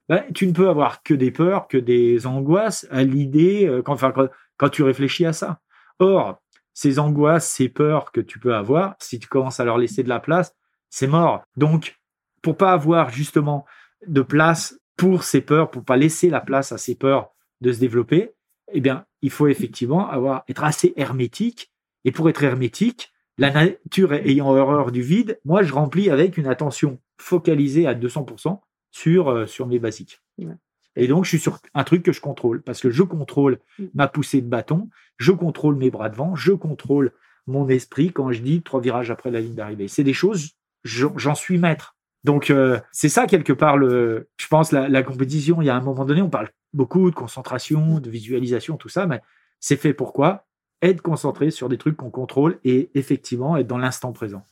[0.09, 3.93] ben, tu ne peux avoir que des peurs, que des angoisses à l'idée, euh, quand,
[3.93, 4.11] enfin,
[4.57, 5.59] quand, tu réfléchis à ça.
[5.99, 6.41] Or,
[6.73, 10.09] ces angoisses, ces peurs que tu peux avoir, si tu commences à leur laisser de
[10.09, 10.55] la place,
[10.89, 11.43] c'est mort.
[11.57, 11.99] Donc,
[12.41, 13.65] pour pas avoir justement
[14.07, 17.31] de place pour ces peurs, pour pas laisser la place à ces peurs
[17.61, 18.31] de se développer,
[18.73, 21.71] eh bien, il faut effectivement avoir, être assez hermétique.
[22.05, 26.47] Et pour être hermétique, La nature ayant horreur du vide, moi, je remplis avec une
[26.47, 28.59] attention focalisée à 200%
[28.91, 30.19] sur, euh, sur mes basiques.
[30.37, 30.57] Ouais.
[30.97, 33.85] Et donc, je suis sur un truc que je contrôle parce que je contrôle Mm.
[33.93, 37.13] ma poussée de bâton, je contrôle mes bras devant, je contrôle
[37.47, 39.87] mon esprit quand je dis trois virages après la ligne d'arrivée.
[39.87, 40.51] C'est des choses,
[40.83, 41.95] j'en suis maître.
[42.23, 45.61] Donc, euh, c'est ça, quelque part, le, je pense, la, la compétition.
[45.61, 49.07] Il y a un moment donné, on parle beaucoup de concentration, de visualisation, tout ça,
[49.07, 49.21] mais
[49.59, 50.45] c'est fait pourquoi
[50.81, 54.43] Être concentré sur des trucs qu'on contrôle et effectivement être dans l'instant présent.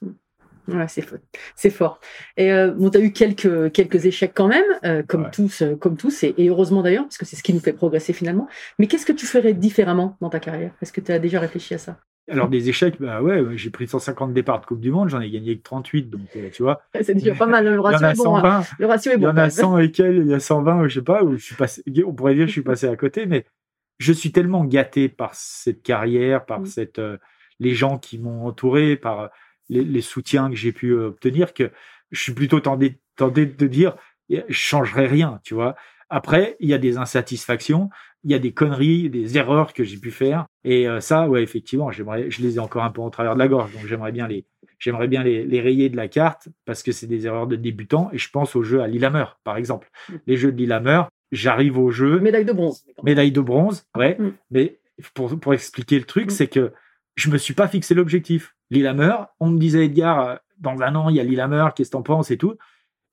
[0.67, 1.19] Ouais, c'est fort.
[1.55, 1.99] C'est fort.
[2.35, 5.31] Et euh, bon, tu as eu quelques, quelques échecs quand même, euh, comme, Ouais.
[5.31, 7.71] tous, euh, comme tous, et, et heureusement d'ailleurs, parce que c'est ce qui nous fait
[7.71, 8.47] progresser finalement.
[8.77, 10.73] Mais qu'est-ce que tu ferais différemment dans ta carrière?
[10.81, 11.97] Est-ce que tu as déjà réfléchi à ça?
[12.29, 15.29] Alors, des échecs, bah ouais, j'ai pris 150 départs de Coupe du Monde, j'en ai
[15.29, 16.81] gagné que 38, donc euh, tu vois.
[17.01, 18.35] C'est déjà pas mal, le Il y en ratio est bon.
[18.37, 18.61] hein.
[18.63, 19.27] 120, Le ratio est il y bon.
[19.27, 19.49] en a même.
[19.49, 22.13] 100 et quel, il y a 120, je sais pas, où je suis passé, on
[22.13, 23.45] pourrait dire que je suis passé à côté, mais
[23.99, 26.65] je suis tellement gâté par cette carrière, par Mm.
[26.65, 27.17] cette, euh,
[27.59, 29.27] les gens qui m'ont entouré, par euh,
[29.69, 31.71] les, les soutiens que j'ai pu euh, obtenir, que
[32.11, 33.95] je suis plutôt tenté, tenté de dire,
[34.29, 35.75] je changerai rien, tu vois.
[36.09, 37.89] Après, il y a des insatisfactions,
[38.23, 41.43] il y a des conneries, des erreurs que j'ai pu faire, et euh, ça, ouais,
[41.43, 44.11] effectivement, j'aimerais, je les ai encore un peu en travers de la gorge, donc j'aimerais
[44.11, 44.45] bien les,
[44.79, 48.09] j'aimerais bien les, les rayer de la carte parce que c'est des erreurs de débutants,
[48.13, 49.89] et je pense aux jeux à Lillehammer, par exemple.
[50.09, 50.13] Mm.
[50.27, 52.85] Les jeux de Lillehammer, j'arrive au jeu, Médaille de bronze.
[53.03, 54.31] médaille de bronze, ouais, Mm.
[54.51, 54.79] mais
[55.13, 56.29] pour, pour expliquer le truc, Mm.
[56.31, 56.71] c'est que
[57.15, 58.55] je me suis pas fixé l'objectif.
[58.69, 61.93] Lillehammer, on me disait, Edgar, euh, dans un an, il y a Lillehammer, qu'est-ce que
[61.97, 62.55] t'en penses et tout.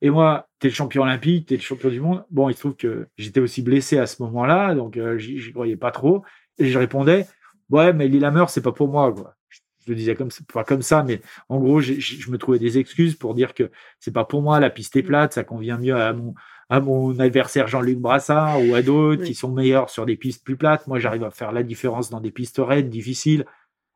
[0.01, 2.25] Et moi, t'es le champion olympique, t'es le champion du monde.
[2.29, 5.77] Bon, il se trouve que j'étais aussi blessé à ce moment-là, donc euh, j'y croyais
[5.77, 6.23] pas trop.
[6.57, 7.25] Et je répondais,
[7.69, 9.35] ouais, mais Lillehammer, c'est pas pour moi, quoi.
[9.49, 12.77] Je le disais comme ça, pas comme ça, mais en gros, je me trouvais des
[12.79, 15.95] excuses pour dire que c'est pas pour moi, la piste est plate, ça convient mieux
[15.95, 16.33] à mon,
[16.69, 19.27] à mon adversaire Jean-Luc Brassard ou à d'autres Oui.
[19.27, 20.87] qui sont meilleurs sur des pistes plus plates.
[20.87, 23.45] Moi, j'arrive à faire la différence dans des pistes raides, difficiles,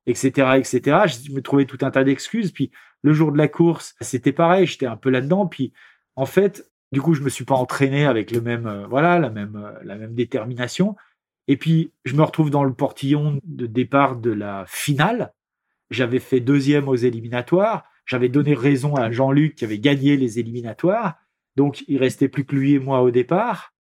[0.06, 0.82] etc., etc.
[1.26, 2.52] Je me trouvais tout un tas d'excuses.
[2.52, 2.72] Puis
[3.04, 5.48] le jour de la course, c'était pareil, j'étais un peu là-dedans.
[5.48, 5.74] Puis
[6.16, 9.30] en fait, du coup, je me suis pas entraîné avec le même, euh, voilà, la
[9.30, 10.96] même, euh, la même détermination.
[11.48, 15.34] Et puis, je me retrouve dans le portillon de départ de la finale.
[15.90, 17.86] J'avais fait deuxième aux éliminatoires.
[18.06, 21.16] J'avais donné raison à Jean-Luc qui avait gagné les éliminatoires.
[21.56, 23.74] Donc, il restait plus que lui et moi au départ.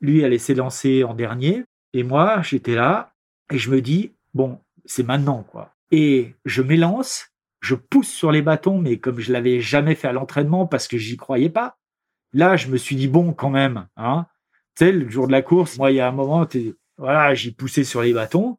[0.00, 1.64] Lui allait s'élancer en dernier.
[1.92, 3.14] Et moi, j'étais là
[3.52, 5.74] et je me dis, bon, c'est maintenant, quoi.
[5.90, 7.28] Et je m'élance,
[7.60, 10.98] je pousse sur les bâtons, mais comme je l'avais jamais fait à l'entraînement parce que
[10.98, 11.78] j'y croyais pas.
[12.32, 14.26] Là, je me suis dit, bon, quand même, hein.
[14.76, 16.46] Tu le jour de la course, moi, il y a un moment,
[16.98, 18.58] voilà, j'ai poussé sur les bâtons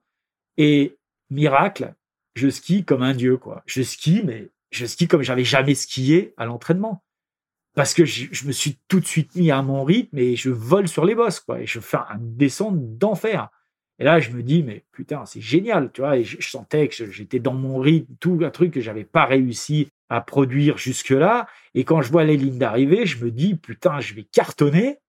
[0.57, 0.97] et
[1.29, 1.93] miracle,
[2.35, 3.61] je skie comme un dieu, quoi.
[3.65, 7.03] Je skie, mais je skie comme j'avais jamais skié à l'entraînement.
[7.75, 10.49] Parce que je, je me suis tout de suite mis à mon rythme et je
[10.49, 11.61] vole sur les bosses, quoi.
[11.61, 13.49] Et je fais un descente d'enfer.
[13.99, 16.17] Et là, je me dis, mais putain, c'est génial, tu vois.
[16.17, 19.87] Et je, sentais que j'étais dans mon rythme, tout un truc que j'avais pas réussi
[20.09, 21.47] à produire jusque-là.
[21.73, 24.99] Et quand je vois les lignes d'arrivée, je me dis, putain, je vais cartonner.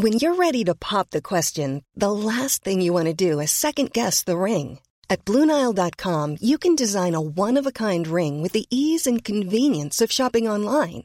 [0.00, 3.50] When you're ready to pop the question, the last thing you want to do is
[3.50, 4.78] second guess the ring.
[5.10, 9.24] At Bluenile.com, you can design a one of a kind ring with the ease and
[9.24, 11.04] convenience of shopping online.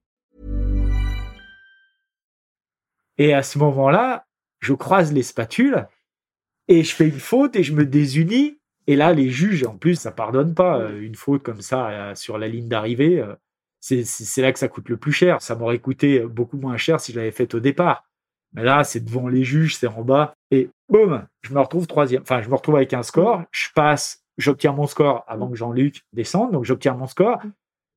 [3.21, 4.25] Et à ce moment-là,
[4.61, 5.85] je croise les spatules
[6.67, 8.57] et je fais une faute et je me désunis.
[8.87, 12.15] Et là, les juges, en plus, ça pardonne pas euh, une faute comme ça euh,
[12.15, 13.19] sur la ligne d'arrivée.
[13.19, 13.35] euh,
[13.79, 15.39] c'est- là que ça coûte le plus cher.
[15.39, 18.05] Ça m'aurait coûté beaucoup moins cher si je l'avais fait au départ.
[18.53, 20.33] Mais là, c'est devant les juges, c'est en bas.
[20.49, 22.23] Et boum, je me retrouve troisième.
[22.23, 23.43] Enfin, je me retrouve avec un score.
[23.51, 26.53] Je passe, j'obtiens mon score avant que Jean-Luc descende.
[26.53, 27.39] Donc, j'obtiens mon score.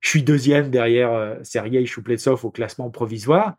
[0.01, 3.55] Je suis deuxième derrière Sergei Choupletsov au classement provisoire.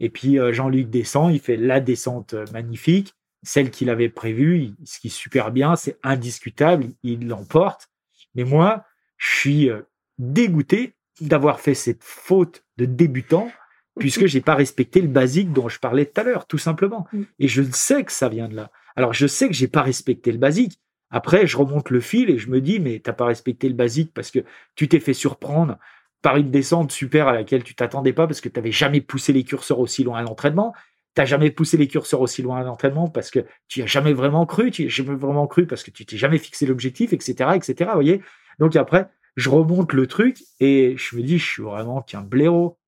[0.00, 4.74] Et puis euh, Jean-Luc descend, il fait la descente magnifique, celle qu'il avait prévue, il
[4.86, 7.88] skie super bien, c'est indiscutable, il l'emporte.
[8.34, 8.84] Mais moi,
[9.16, 9.82] je suis euh,
[10.18, 13.50] dégoûté d'avoir fait cette faute de débutant
[13.98, 17.06] puisque j'ai pas respecté le basique dont je parlais tout à l'heure, tout simplement.
[17.12, 17.22] Mm.
[17.40, 18.70] Et je sais que ça vient de là.
[18.94, 20.80] Alors, je sais que j'ai pas respecté le basique.
[21.10, 24.12] Après, je remonte le fil et je me dis, mais t'as pas respecté le basique
[24.14, 24.40] parce que
[24.74, 25.78] tu t'es fait surprendre
[26.22, 29.32] par une descente super à laquelle tu t'attendais pas parce que tu n'avais jamais poussé
[29.32, 30.74] les curseurs aussi loin à l'entraînement.
[31.14, 34.12] Tu n'as jamais poussé les curseurs aussi loin à l'entraînement parce que tu as jamais
[34.12, 37.50] vraiment cru, tu as jamais vraiment cru parce que tu t'es jamais fixé l'objectif, etc.,
[37.54, 37.90] etc.
[37.94, 38.22] Voyez
[38.58, 42.78] Donc après, je remonte le truc et je me dis, je suis vraiment qu'un blaireau.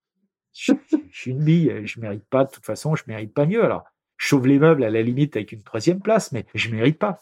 [0.52, 0.72] Je,
[1.12, 2.44] suis une bille, je mérite pas.
[2.44, 3.64] De toute façon, je mérite pas mieux.
[3.64, 3.84] Alors,
[4.16, 7.20] je sauve les meubles à la limite avec une troisième place, mais je mérite pas.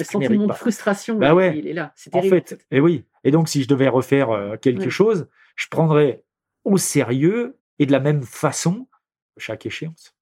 [0.00, 1.58] Le sentiment de frustration, Bah il- ouais.
[1.58, 1.92] il est là.
[1.94, 3.04] C'est En fait, et oui.
[3.24, 4.90] Et donc, si je devais refaire euh, quelque Oui.
[4.90, 6.22] chose, je prendrais
[6.64, 8.88] au sérieux et de la même façon
[9.36, 10.14] chaque échéance.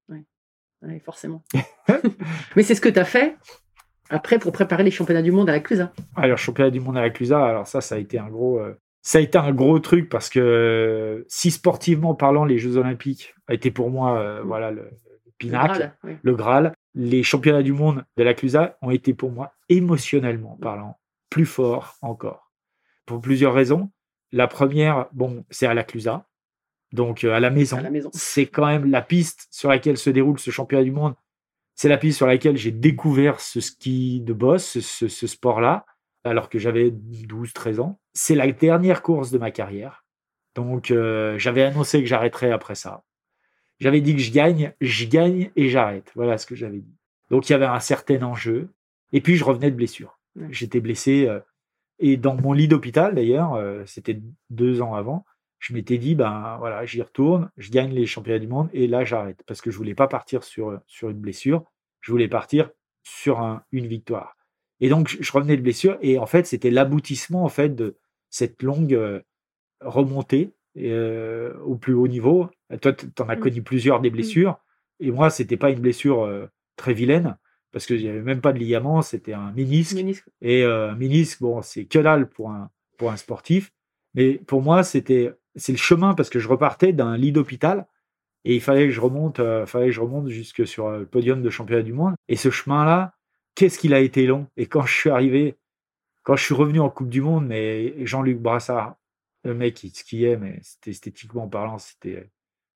[0.81, 1.43] Ouais, forcément.
[2.57, 3.37] Mais c'est ce que tu as fait
[4.11, 5.93] après pour préparer les championnats du monde à la Clusa.
[6.15, 8.79] Alors, championnat du monde à la Clusa, alors ça, ça a été un gros, euh,
[9.03, 13.55] ça a été un gros truc parce que si sportivement parlant, les Jeux Olympiques a
[13.55, 16.13] été pour moi, euh, voilà, le, le Le pinacle, Graal, oui.
[16.23, 16.73] le Graal.
[16.95, 20.99] Les championnats du monde de la Clusa ont été pour moi, émotionnellement parlant,
[21.31, 22.53] plus forts encore.
[23.07, 23.91] Pour plusieurs raisons.
[24.33, 26.27] La première, bon, c'est à la Clusa,
[26.93, 27.81] donc euh, à la maison.
[27.91, 28.11] Maison.
[28.13, 31.15] C'est quand même la piste sur laquelle se déroule ce championnat du monde.
[31.75, 35.87] C'est la piste sur laquelle j'ai découvert ce ski de boss, ce sport-là,
[36.25, 38.01] alors que j'avais 12-13 ans.
[38.15, 40.05] C'est la dernière course de ma carrière.
[40.55, 43.05] Donc, euh, j'avais annoncé que j'arrêterais après ça.
[43.79, 46.11] J'avais dit que je gagne, je gagne et j'arrête.
[46.15, 46.95] Voilà ce que j'avais dit.
[47.31, 48.71] Donc, il y avait un certain enjeu.
[49.13, 50.19] Et puis, je revenais de blessure.
[50.51, 51.27] J'étais blessé.
[51.29, 51.41] euh,
[51.99, 55.25] et dans mon lit d'hôpital, d'ailleurs, euh, c'était deux ans avant,
[55.59, 59.05] je m'étais dit, ben voilà, j'y retourne, je gagne les championnats du monde et là,
[59.05, 59.43] j'arrête.
[59.47, 61.65] Parce que je voulais pas partir sur, sur une blessure.
[62.01, 62.71] Je voulais partir
[63.03, 64.37] sur un- une victoire.
[64.81, 67.97] Et donc, je, je revenais de blessure et en fait, c'était l'aboutissement en fait de
[68.31, 69.21] cette longue euh,
[69.81, 72.49] remontée euh, au plus haut niveau.
[72.81, 73.41] Toi, tu en as Mm.
[73.41, 74.59] connu plusieurs des blessures.
[75.01, 77.37] Et moi, c'était pas une blessure euh, très vilaine
[77.73, 79.95] parce que j'avais même pas de ligament, c'était un ménisque.
[79.95, 80.27] Ménisque.
[80.41, 83.73] Et euh, ménisque, bon, c'est que dalle pour un, pour un sportif.
[84.15, 87.87] Mais pour moi, c'était c'est le chemin parce que je repartais d'un lit d'hôpital
[88.45, 91.51] et il fallait que je remonte, fallait que je remonte jusque sur le podium de
[91.51, 92.15] championnat du monde.
[92.29, 93.15] Et ce chemin-là,
[93.55, 94.47] qu'est-ce qu'il a été long?
[94.57, 95.57] Et quand je suis arrivé,
[96.23, 98.97] quand je suis revenu en Coupe du Monde, mais Jean-Luc Brassard,
[99.45, 102.29] le mec, il skiait, mais c'était esthétiquement parlant, c'était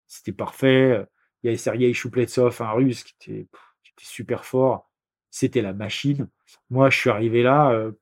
[0.06, 1.06] c'était parfait.
[1.42, 3.46] Il y avait Sergei Choupletsov, un russe, qui était,
[3.82, 4.90] qui était super fort.
[5.30, 6.28] C'était la machine.
[6.70, 7.92] Moi, je suis arrivé là, euh,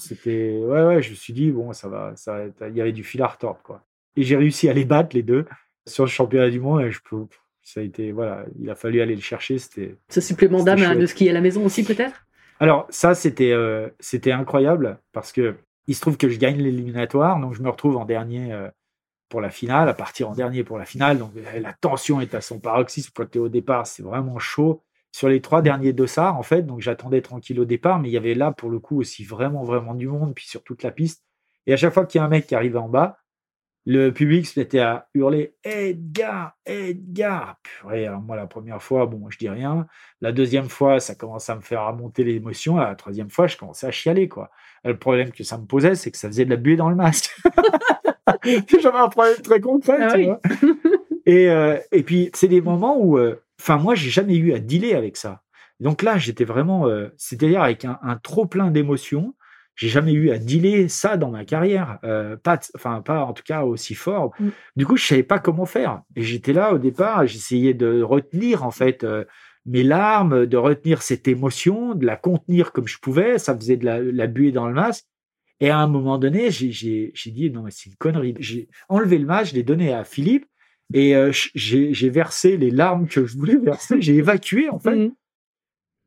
[0.00, 0.58] c'était.
[0.58, 3.22] Ouais, ouais, je me suis dit, bon, ça va, ça Il y avait du fil
[3.22, 3.84] à retordre, quoi.
[4.16, 5.46] Et j'ai réussi à les battre, les deux,
[5.86, 6.82] sur le championnat du monde.
[6.82, 7.26] Et je peux.
[7.62, 8.10] Ça a été.
[8.10, 9.58] Voilà, il a fallu aller le chercher.
[9.58, 9.96] C'était.
[10.08, 12.26] Ce supplément d'âme hein, de ski à la maison aussi, peut-être?
[12.58, 15.54] Alors, ça, c'était euh, c'était incroyable parce que
[15.86, 18.68] il se trouve que je gagne l'éliminatoire, donc je me retrouve en dernier euh,
[19.28, 21.18] pour la finale, à partir en dernier pour la finale.
[21.18, 23.12] Donc, euh, la tension est à son paroxysme.
[23.14, 24.82] Quand tu es au départ, c'est vraiment chaud.
[25.12, 28.18] Sur les trois derniers dossards, en fait, donc j'attendais tranquille au départ, mais il y
[28.18, 31.24] avait là, pour le coup, aussi vraiment, vraiment du monde, puis sur toute la piste.
[31.66, 33.18] Et à chaque fois qu'il y a un mec qui arrivait en bas,
[33.86, 37.56] le public se mettait à hurler Edgar, Edgar.
[37.62, 39.86] Purée, alors moi, la première fois, bon, je dis rien.
[40.20, 42.76] La deuxième fois, ça commence à me faire remonter l'émotion.
[42.78, 44.50] La troisième fois, je commençais à chialer, quoi.
[44.84, 46.96] Le problème que ça me posait, c'est que ça faisait de la buée dans le
[46.96, 47.30] masque.
[48.82, 50.24] J'avais un problème très concret, Ah tu oui.
[50.26, 50.40] vois.
[51.26, 54.58] Et, euh, et puis, c'est des moments où, euh, enfin, moi, j'ai jamais eu à
[54.58, 55.42] dealer avec ça.
[55.80, 59.34] Donc là, j'étais vraiment, euh, c'est-à-dire avec un, un trop plein d'émotions.
[59.76, 63.42] J'ai jamais eu à dealer ça dans ma carrière, euh, pas, enfin pas en tout
[63.44, 64.32] cas aussi fort.
[64.40, 64.48] Mm.
[64.76, 66.00] Du coup, je savais pas comment faire.
[66.16, 69.24] Et j'étais là au départ, j'essayais de retenir en fait euh,
[69.66, 73.38] mes larmes, de retenir cette émotion, de la contenir comme je pouvais.
[73.38, 75.04] Ça faisait de la, la buée dans le masque.
[75.60, 78.34] Et à un moment donné, j'ai- dit non mais c'est une connerie.
[78.38, 80.46] J'ai enlevé le masque, je l'ai donné à Philippe
[80.94, 84.00] et euh, j'ai versé les larmes que je voulais verser.
[84.00, 84.96] J'ai évacué en fait.
[84.96, 85.12] Mhm.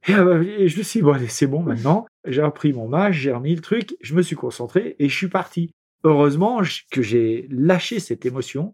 [0.07, 2.05] Et, euh, et je me suis dit, bon, allez, c'est bon maintenant.
[2.25, 5.27] J'ai repris mon match, j'ai remis le truc, je me suis concentré et je suis
[5.27, 5.71] parti.
[6.03, 8.73] Heureusement que j'ai lâché cette émotion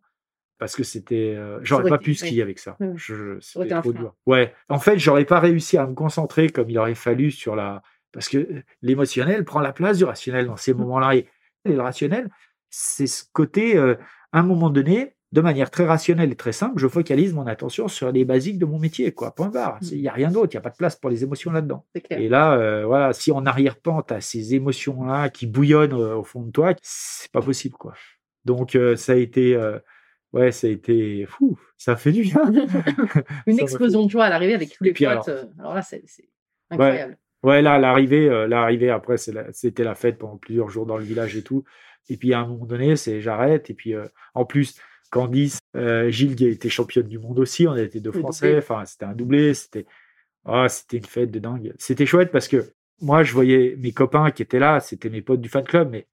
[0.60, 1.34] parce que c'était.
[1.36, 2.42] euh, j'aurais pas pu skier ouais.
[2.44, 2.78] avec ça.
[2.80, 2.92] Ouais.
[2.96, 4.00] Je- C'était trop frein.
[4.00, 4.16] dur.
[4.28, 4.54] Ouais.
[4.70, 7.82] En fait, j'aurais pas réussi à me concentrer comme il aurait fallu sur la.
[8.12, 8.48] Parce que
[8.84, 10.78] l'émotionnel prend la place du rationnel dans ces Mmh.
[10.78, 11.16] moments-là.
[11.16, 11.26] Et
[11.66, 12.30] le rationnel,
[12.70, 13.96] c'est ce côté, euh,
[14.32, 17.90] à un moment donné, de manière très rationnelle et très simple, je focalise mon attention
[17.90, 19.36] sur les basiques de mon métier, quoi.
[19.36, 19.78] Point barre.
[19.82, 21.86] Il n'y a rien d'autre, il n'y a pas de place pour les émotions là-dedans.
[22.10, 26.24] Et là, euh, voilà, si en arrière-plan, tu as ces émotions-là qui bouillonnent euh, au
[26.24, 27.94] fond de toi, c'est pas possible, quoi.
[28.46, 29.60] Donc, euh, ça a été.
[30.32, 31.26] ouais, ça a été.
[31.28, 32.42] Fou, ça a fait du bien.
[33.46, 35.02] Une Ça explosion de joie à l'arrivée avec tous les potes.
[35.06, 35.26] alors-
[35.60, 36.02] Alors là, c'est
[36.70, 37.18] incroyable.
[37.44, 41.04] Ouais, là, l'arrivée, l'arrivée après, c'est la- c'était la fête pendant plusieurs jours dans le
[41.04, 41.64] village et tout.
[42.08, 43.70] Et puis à un moment donné, c'est j'arrête.
[43.70, 43.94] Et puis
[44.34, 44.80] en plus,
[45.12, 47.68] Candice, euh, Gilles qui a été championne du monde aussi.
[47.68, 48.58] On a été deux Français.
[48.58, 49.54] Enfin, c'était un doublé.
[49.54, 49.86] C'était
[50.46, 51.74] ah, c'était une fête de dingue.
[51.80, 54.80] C'était chouette parce que moi, je voyais mes copains qui étaient là.
[54.80, 55.90] C'était mes potes du fan club.
[55.92, 56.08] Mais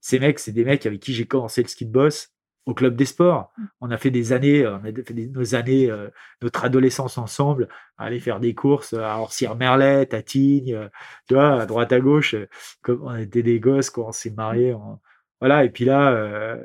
[0.00, 2.28] ces mecs, c'est des mecs avec qui j'ai commencé le ski de boss
[2.66, 3.52] au club des sports.
[3.80, 6.08] On a fait des années, euh, on a fait des- nos années, euh,
[6.42, 7.68] notre adolescence ensemble,
[7.98, 10.88] à aller faire des courses à Orsières-Merlet, à Tignes, euh,
[11.26, 12.36] tu vois, à droite à gauche.
[12.82, 14.74] Comme on était des gosses, quoi, on s'est mariés.
[14.74, 15.00] on-
[15.40, 16.56] Voilà, et puis là,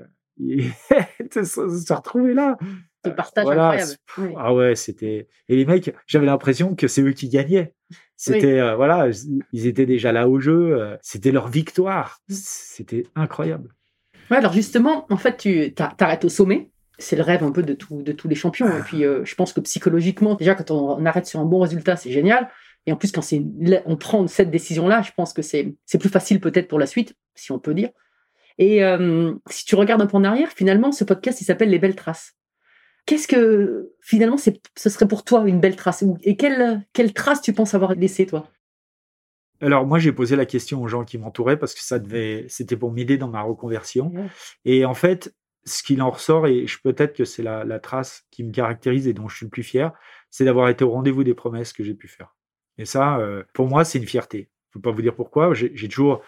[0.42, 0.62] euh,
[1.32, 2.58] se se retrouver là.
[3.06, 4.34] Ce partage Voilà, incroyable.
[4.38, 5.28] Ah ouais, c'était.
[5.50, 7.74] Et les mecs, j'avais l'impression que c'est eux qui gagnaient.
[8.16, 9.08] C'était, euh, voilà,
[9.54, 10.76] ils étaient déjà là au jeu.
[10.80, 12.20] euh, C'était leur victoire.
[12.28, 13.70] C'était incroyable.
[14.32, 16.70] Ouais, alors justement, en fait, tu t'a- t'arrêtes au sommet.
[17.00, 18.68] C'est le rêve un peu de, tout, de tous les champions.
[18.76, 21.60] Et puis, euh, je pense que psychologiquement, déjà, quand on, on arrête sur un bon
[21.60, 22.50] résultat, c'est génial.
[22.88, 23.22] Et en plus, quand
[23.86, 27.14] on prend cette décision-là, je pense que c'est, c'est plus facile peut-être pour la suite,
[27.36, 27.90] si on peut dire.
[28.58, 31.80] Et euh, si tu regardes un peu en arrière, finalement, ce podcast, il s'appelle Les
[31.80, 32.36] Belles Traces.
[33.06, 36.04] Qu'est-ce que, finalement, ce serait pour toi une belle trace?
[36.24, 38.50] Et quelle, quelle trace tu penses avoir laissé, toi?
[39.62, 42.76] Alors moi, j'ai posé la question aux gens qui m'entouraient parce que ça devait, c'était
[42.76, 44.14] pour m'aider dans ma reconversion.
[44.66, 45.34] Et en fait,
[45.66, 49.08] ce qu'il en ressort, et je peut-être que c'est la, la trace qui me caractérise
[49.08, 49.94] et dont je suis le plus fier,
[50.30, 52.36] c'est d'avoir été au rendez-vous des promesses que j'ai pu faire.
[52.78, 54.50] Et ça, euh, pour moi, c'est une fierté.
[54.70, 55.54] Je ne peux pas vous dire pourquoi.
[55.54, 56.22] J'ai toujours,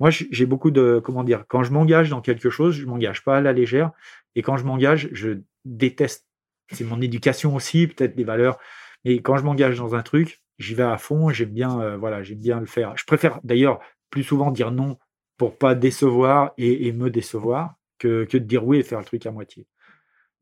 [0.00, 3.38] moi, j'ai beaucoup de, comment dire, quand je m'engage dans quelque chose, je m'engage pas
[3.38, 3.92] à la légère.
[4.34, 6.26] Et quand je m'engage, je déteste.
[6.72, 8.58] C'est mon éducation aussi, peut-être des valeurs.
[9.04, 11.30] Mais quand je m'engage dans un truc, j'y vais à fond.
[11.30, 12.96] J'aime bien, euh, voilà, j'aime bien le faire.
[12.96, 13.80] Je préfère d'ailleurs
[14.10, 14.98] plus souvent dire non
[15.38, 19.04] pour pas décevoir et, et me décevoir que, que de dire oui et faire le
[19.04, 19.66] truc à moitié.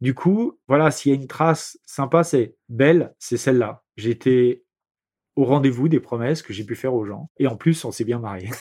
[0.00, 3.82] Du coup, voilà, s'il y a une trace sympa, c'est belle, c'est celle-là.
[3.96, 4.63] J'étais
[5.36, 7.30] au rendez-vous des promesses que j'ai pu faire aux gens.
[7.38, 8.50] Et en plus, on s'est bien marié.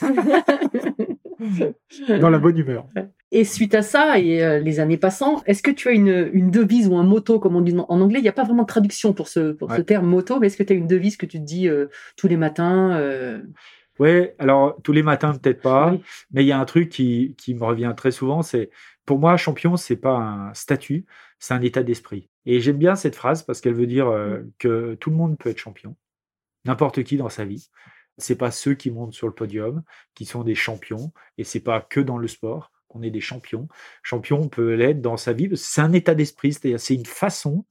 [2.20, 2.86] Dans la bonne humeur.
[3.30, 6.50] Et suite à ça, et euh, les années passant, est-ce que tu as une, une
[6.50, 8.20] devise ou un motto, comme on dit en anglais?
[8.20, 10.56] Il n'y a pas vraiment de traduction pour ce, pour ce terme motto, mais est-ce
[10.56, 13.42] que tu as une devise que tu te dis euh, tous les matins euh,
[13.98, 15.92] Ouais, alors tous les matins, peut-être pas.
[15.92, 16.00] Oui.
[16.32, 18.70] Mais il y a un truc qui, qui me revient très souvent, c'est
[19.04, 21.04] pour moi, champion, c'est pas un statut,
[21.38, 22.30] c'est un état d'esprit.
[22.46, 24.06] Et j'aime bien cette phrase parce qu'elle veut dire
[24.58, 25.96] que tout le monde peut être champion,
[26.64, 27.68] n'importe qui dans sa vie.
[28.18, 29.82] C'est pas ceux qui montent sur le podium
[30.14, 33.68] qui sont des champions, et c'est pas que dans le sport qu'on est des champions.
[34.02, 35.50] Champion, on peut l'être dans sa vie.
[35.56, 37.64] C'est un état d'esprit, c'est une façon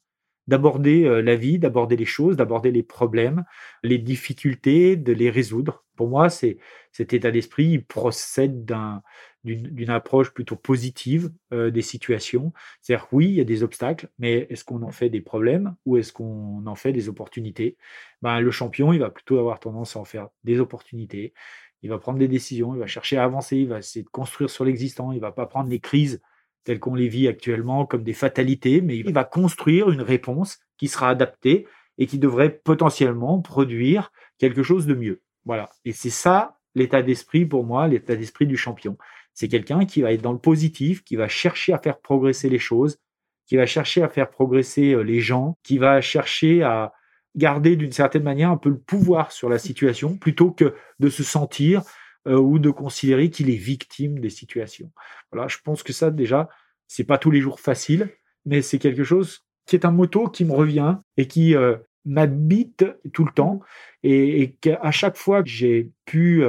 [0.47, 3.45] d'aborder euh, la vie, d'aborder les choses, d'aborder les problèmes,
[3.83, 5.85] les difficultés, de les résoudre.
[5.95, 6.57] Pour moi, c'est
[6.91, 9.01] cet état d'esprit procède d'un-
[9.43, 12.53] d'une approche plutôt positive euh, des situations.
[12.81, 15.97] C'est-à-dire, oui, il y a des obstacles, mais est-ce qu'on en fait des problèmes ou
[15.97, 17.77] est-ce qu'on en fait des opportunités?
[18.21, 21.33] Ben, Le champion, il va plutôt avoir tendance à en faire des opportunités.
[21.81, 24.49] Il va prendre des décisions, il va chercher à avancer, il va essayer de construire
[24.49, 26.21] sur l'existant, il va pas prendre les crises
[26.63, 30.87] telles qu'on les vit actuellement comme des fatalités, mais il va construire une réponse qui
[30.87, 35.21] sera adaptée et qui devrait potentiellement produire quelque chose de mieux.
[35.45, 35.69] Voilà.
[35.85, 38.97] Et c'est ça l'état d'esprit pour moi, l'état d'esprit du champion.
[39.33, 42.59] C'est quelqu'un qui va être dans le positif, qui va chercher à faire progresser les
[42.59, 42.99] choses,
[43.47, 46.93] qui va chercher à faire progresser euh, les gens, qui va chercher à
[47.35, 51.23] garder d'une certaine manière un peu le pouvoir sur la situation plutôt que de se
[51.23, 51.81] sentir
[52.27, 54.91] euh, ou de considérer qu'il est victime des situations.
[55.31, 56.47] Voilà, je pense que ça déjà,
[56.87, 58.09] c'est pas tous les jours facile,
[58.45, 62.85] mais c'est quelque chose qui est un motto qui me revient et qui euh, m'habite
[63.13, 63.61] tout le temps
[64.03, 66.43] et, et qu'à chaque fois que j'ai pu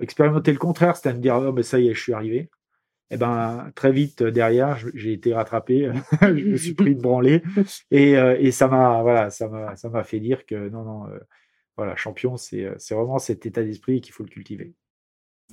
[0.00, 2.50] expérimenter le contraire, c'est à me dire oh, mais ça y est, je suis arrivé.
[3.10, 7.42] Et ben très vite euh, derrière, j'ai été rattrapé, je me suis pris de branler
[7.92, 11.06] et, euh, et ça m'a voilà, ça m'a ça m'a fait dire que non non
[11.06, 11.18] euh,
[11.76, 14.74] voilà, champion, c'est c'est vraiment cet état d'esprit qu'il faut le cultiver.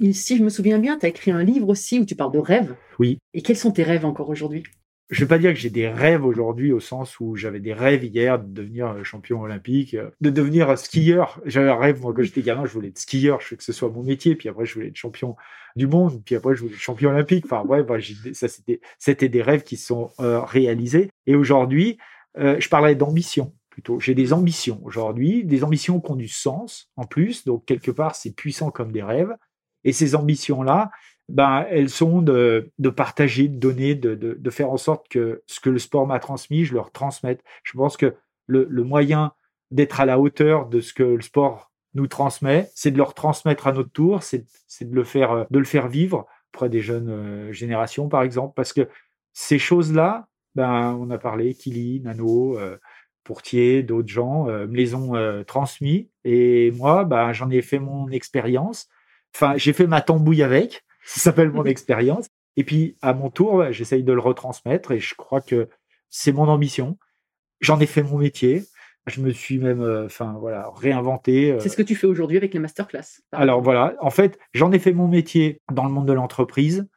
[0.01, 2.31] Et Si je me souviens bien, tu as écrit un livre aussi où tu parles
[2.31, 2.75] de rêves.
[2.97, 3.19] Oui.
[3.33, 4.63] Et quels sont tes rêves encore aujourd'hui?
[5.09, 8.03] Je vais pas dire que j'ai des rêves aujourd'hui au sens où j'avais des rêves
[8.03, 11.41] hier de devenir euh, champion olympique, euh, de devenir euh, skieur.
[11.45, 13.73] J'avais un rêve, moi, quand j'étais gamin, je voulais être skieur, je veux que ce
[13.73, 15.35] soit mon métier, puis après, je voulais être champion
[15.75, 17.45] du monde, puis après, je voulais être champion olympique.
[17.45, 17.85] Enfin, ouais,
[18.33, 21.09] ça, c'était, c'était des rêves qui sont réalisés.
[21.25, 21.97] Et aujourd'hui,
[22.35, 23.99] je parlerais d'ambition plutôt.
[23.99, 27.43] J'ai des ambitions aujourd'hui, des ambitions qui ont du sens en plus.
[27.43, 29.35] Donc, quelque part, c'est puissant comme des rêves.
[29.83, 30.91] Et ces ambitions-là,
[31.29, 35.43] ben, elles sont de, de partager, de donner, de, de, de faire en sorte que
[35.47, 37.43] ce que le sport m'a transmis, je leur transmette.
[37.63, 38.13] Je pense que
[38.47, 39.33] le, le moyen
[39.71, 43.67] d'être à la hauteur de ce que le sport nous transmet, c'est de leur transmettre
[43.67, 44.45] à notre tour, c'est
[44.81, 48.53] de le faire euh, de le faire vivre auprès des jeunes euh, générations, par exemple,
[48.55, 48.87] parce que
[49.31, 52.77] ces choses-là, ben, on a parlé, Kili, Nano, euh,
[53.23, 55.13] Pourtier, d'autres gens euh, me les ont
[55.45, 58.87] transmis, et moi, ben, j'en ai fait mon expérience.
[59.35, 60.83] Enfin, j'ai fait ma tambouille avec.
[61.05, 62.27] Ça s'appelle mon expérience.
[62.55, 65.69] Et puis, à mon tour, j'essaye de le retransmettre et je crois que
[66.09, 66.97] c'est mon ambition.
[67.61, 68.63] J'en ai fait mon métier.
[69.07, 70.07] Je me suis même, euh,
[70.39, 71.51] voilà, réinventé.
[71.51, 71.59] euh.
[71.59, 73.21] C'est ce que tu fais aujourd'hui avec les masterclass.
[73.33, 76.87] Alors voilà, en fait, j'en ai fait mon métier dans le monde de l'entreprise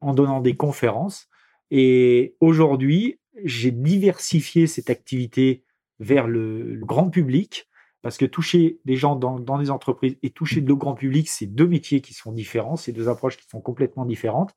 [0.00, 1.28] en donnant des conférences.
[1.72, 5.64] Et aujourd'hui, j'ai diversifié cette activité
[5.98, 7.68] vers le, le grand public
[8.06, 11.46] parce que toucher des gens dans, dans des entreprises et toucher le grand public, c'est
[11.46, 14.54] deux métiers qui sont différents, c'est deux approches qui sont complètement différentes.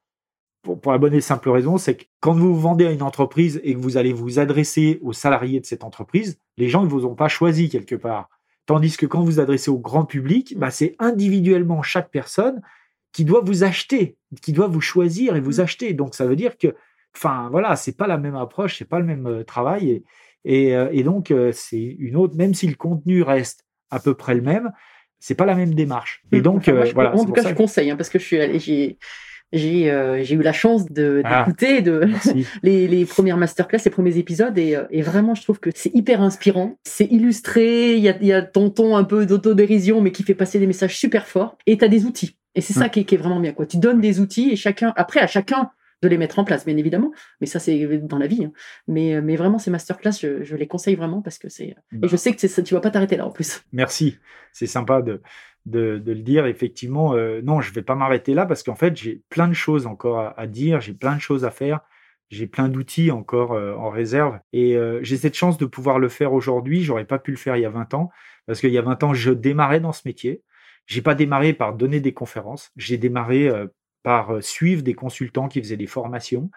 [0.62, 3.60] Pour, pour la bonne et simple raison, c'est que quand vous vendez à une entreprise
[3.64, 7.08] et que vous allez vous adresser aux salariés de cette entreprise, les gens ne vous
[7.08, 8.30] ont pas choisi quelque part.
[8.68, 12.62] Tandis que quand vous vous adressez au grand public, bah, c'est individuellement chaque personne
[13.14, 15.95] qui doit vous acheter, qui doit vous choisir et vous acheter.
[15.95, 16.76] Donc ça veut dire que,
[17.16, 20.04] enfin voilà, c'est pas la même approche, c'est pas le même euh, travail et,
[20.46, 22.36] et, euh, et donc euh, c'est une autre.
[22.36, 24.72] Même si le contenu reste à peu près le même,
[25.20, 26.22] c'est pas la même démarche.
[26.32, 26.42] Et Mm.
[26.44, 27.16] donc Enfin, moi, euh, je- voilà.
[27.16, 28.98] En tout cas, ça je conseille hein, parce que je suis allé, j'ai,
[29.52, 31.44] j'ai, euh, j'ai eu la chance de, Ah.
[31.44, 32.02] d'écouter de,
[32.64, 36.22] les, les premières masterclass, les premiers épisodes, et, et vraiment, je trouve que c'est hyper
[36.22, 36.78] inspirant.
[36.86, 40.36] C'est illustré, il y a, y a ton ton un peu d'autodérision, mais qui fait
[40.36, 42.38] passer des messages super forts, et tu as des outils.
[42.56, 42.90] Et c'est ça Mm.
[42.92, 43.54] qui est, qui est vraiment bien.
[43.54, 43.66] Quoi.
[43.66, 45.72] Tu donnes des outils, et chacun, après, à chacun
[46.02, 47.12] de les mettre en place, bien évidemment.
[47.41, 48.45] Mais ça, c'est dans la vie.
[48.45, 48.52] hein.
[48.88, 51.76] Mais, mais vraiment, ces masterclass, je, je les conseille vraiment parce que c'est.
[51.91, 52.06] Bah.
[52.06, 53.62] Et je sais que ça, tu vas pas t'arrêter là en plus.
[53.74, 54.18] Merci,
[54.54, 55.22] c'est sympa de,
[55.66, 56.45] de, de le dire.
[56.45, 59.86] Effectivement, euh, non, je vais pas m'arrêter là parce qu'en fait, j'ai plein de choses
[59.86, 61.82] encore à, à dire, j'ai plein de choses à faire,
[62.30, 64.39] j'ai plein d'outils encore euh, en réserve.
[64.54, 66.84] Et euh, j'ai cette chance de pouvoir le faire aujourd'hui.
[66.84, 68.10] J'aurais pas pu le faire il y a 20 ans
[68.45, 70.43] parce qu'il y a 20 ans, je démarrais dans ce métier.
[70.86, 73.68] J'ai pas démarré par donner des conférences, j'ai démarré euh,
[74.04, 76.50] par euh, suivre des consultants qui faisaient des formations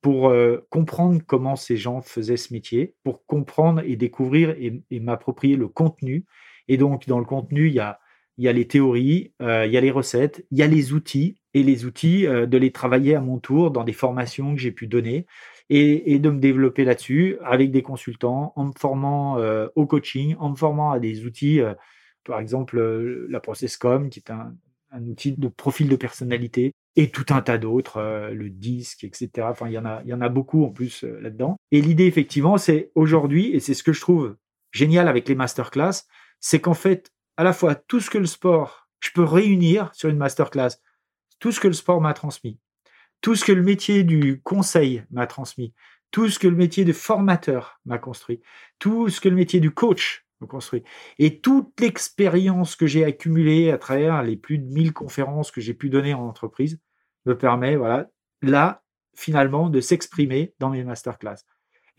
[0.00, 5.56] pour euh, comprendre comment ces gens faisaient ce métier, pour comprendre et découvrir et, m'approprier
[5.56, 6.24] le contenu.
[6.68, 7.98] Et donc, dans le contenu, il y a,
[8.52, 11.84] les théories, euh, il y a les recettes, il y a les outils, et les
[11.84, 15.26] outils, de les travailler à mon tour dans des formations que j'ai pu donner,
[15.70, 19.38] et, de me développer là-dessus avec des consultants, en me formant
[19.74, 21.60] au coaching, en me formant à des outils,
[22.24, 22.78] par exemple
[23.28, 27.98] la ProcessCom, qui est un outil de profil de personnalité, et tout un tas d'autres,
[27.98, 29.46] euh, le disque, etc.
[29.48, 31.56] Enfin, il y en a, il y en a beaucoup en plus euh, là-dedans.
[31.70, 34.36] Et l'idée, effectivement, c'est aujourd'hui, et c'est ce que je trouve
[34.72, 36.02] génial avec les masterclass,
[36.40, 40.08] c'est qu'en fait, à la fois tout ce que le sport, je peux réunir sur
[40.08, 40.70] une masterclass,
[41.38, 42.58] tout ce que le sport m'a transmis,
[43.20, 45.74] tout ce que le métier du conseil m'a transmis,
[46.10, 48.40] tout ce que le métier de formateur m'a construit,
[48.80, 50.82] tout ce que le métier du coach m'a construit,
[51.20, 55.74] et toute l'expérience que j'ai accumulée à travers les plus de 1000 conférences que j'ai
[55.74, 56.80] pu donner en entreprise
[57.28, 58.08] me permet, voilà,
[58.42, 58.82] là,
[59.14, 61.36] finalement, de s'exprimer dans mes masterclass.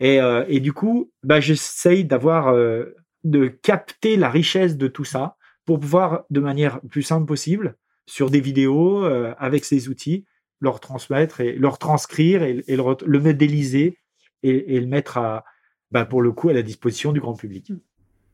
[0.00, 5.04] Et, euh, et du coup, bah, j'essaye d'avoir, euh, de capter la richesse de tout
[5.04, 7.76] ça pour pouvoir, de manière plus simple possible,
[8.06, 10.24] sur des vidéos, euh, avec ces outils,
[10.60, 13.98] leur transmettre et leur transcrire et, et le, le modéliser
[14.42, 15.44] et, et le mettre à,
[15.90, 17.72] bah, pour le coup, à la disposition du grand public.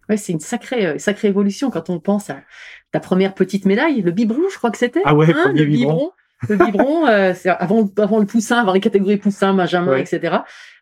[0.08, 2.42] Ouais, c'est une sacrée, sacrée évolution quand on pense à
[2.92, 5.02] ta première petite médaille, le biberon, je crois que c'était.
[5.04, 6.12] Ah ouais, hein, premier le biberon.
[6.48, 10.00] Le biberon, euh, c'est avant, avant le poussin, avant les catégories poussin, benjamin, Ouais.
[10.02, 10.36] etc.,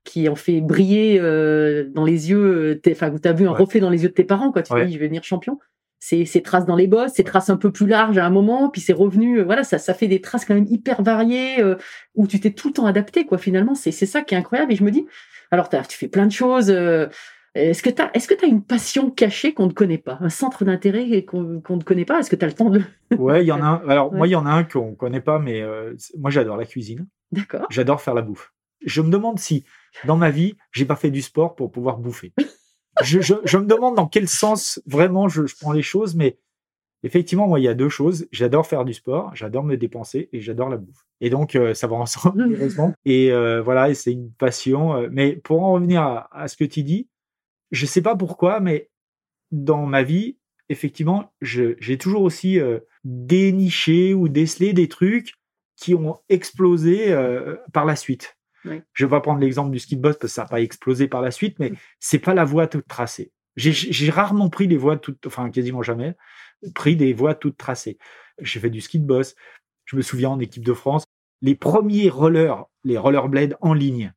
[0.04, 3.46] qui ont fait briller euh, dans les yeux, euh, tes- enfin, où tu as vu
[3.46, 3.58] un Ouais.
[3.58, 4.62] reflet dans les yeux de tes parents, quoi.
[4.62, 4.86] Tu te Ouais.
[4.86, 5.58] dis, je vais devenir champion.
[6.00, 8.82] Ces traces dans les bosses, ces traces un peu plus larges à un moment, puis
[8.82, 9.38] c'est revenu.
[9.40, 11.76] euh, voilà, ça, ça fait des traces quand même hyper variées euh,
[12.14, 13.38] où tu t'es tout le temps adapté, quoi.
[13.38, 14.72] Finalement, c'est ça qui est incroyable.
[14.72, 15.06] Et je me dis,
[15.50, 16.70] alors t'as- tu fais plein de choses.
[17.54, 20.18] Est-ce que tu as, est-ce que tu as une passion cachée qu'on ne connaît pas,
[20.20, 22.18] un centre d'intérêt qu'on ne connaît pas?
[22.18, 22.82] Est-ce que tu as le temps de
[23.16, 23.88] Ouais, il y en a un.
[23.88, 26.64] Alors, moi, il y en a un qu'on connaît pas, mais euh, moi, j'adore la
[26.64, 27.06] cuisine.
[27.30, 27.66] D'accord.
[27.70, 28.52] J'adore faire la bouffe.
[28.84, 29.64] Je me demande si,
[30.04, 32.32] dans ma vie, j'ai pas fait du sport pour pouvoir bouffer.
[33.02, 36.38] Je, je, je me demande dans quel sens vraiment je, je prends les choses, mais
[37.04, 38.26] effectivement, moi, il y a deux choses.
[38.32, 41.06] J'adore faire du sport, j'adore me dépenser et j'adore la bouffe.
[41.20, 42.92] Et donc, euh, ça va ensemble, heureusement.
[43.04, 45.08] Et euh, voilà, et c'est une passion.
[45.12, 47.08] Mais pour en revenir à, à ce que tu dis,
[47.74, 48.90] je sais pas pourquoi, mais
[49.50, 55.34] dans ma vie, effectivement, j'ai toujours aussi euh, déniché ou décelé des trucs
[55.76, 58.36] qui ont explosé euh, par la suite.
[58.64, 58.80] Oui.
[58.94, 61.08] Je vais pas prendre l'exemple du ski de boss parce que ça n'a pas explosé
[61.08, 63.32] par la suite, mais c'est pas la voie toute tracée.
[63.56, 66.14] J'ai- J'ai rarement pris des voies toutes, enfin quasiment jamais,
[66.74, 67.98] pris des voies toutes tracées.
[68.40, 69.34] J'ai fait du ski de boss.
[69.84, 71.04] Je me souviens en équipe de France,
[71.42, 74.14] les premiers rollers, les rollerblades en ligne.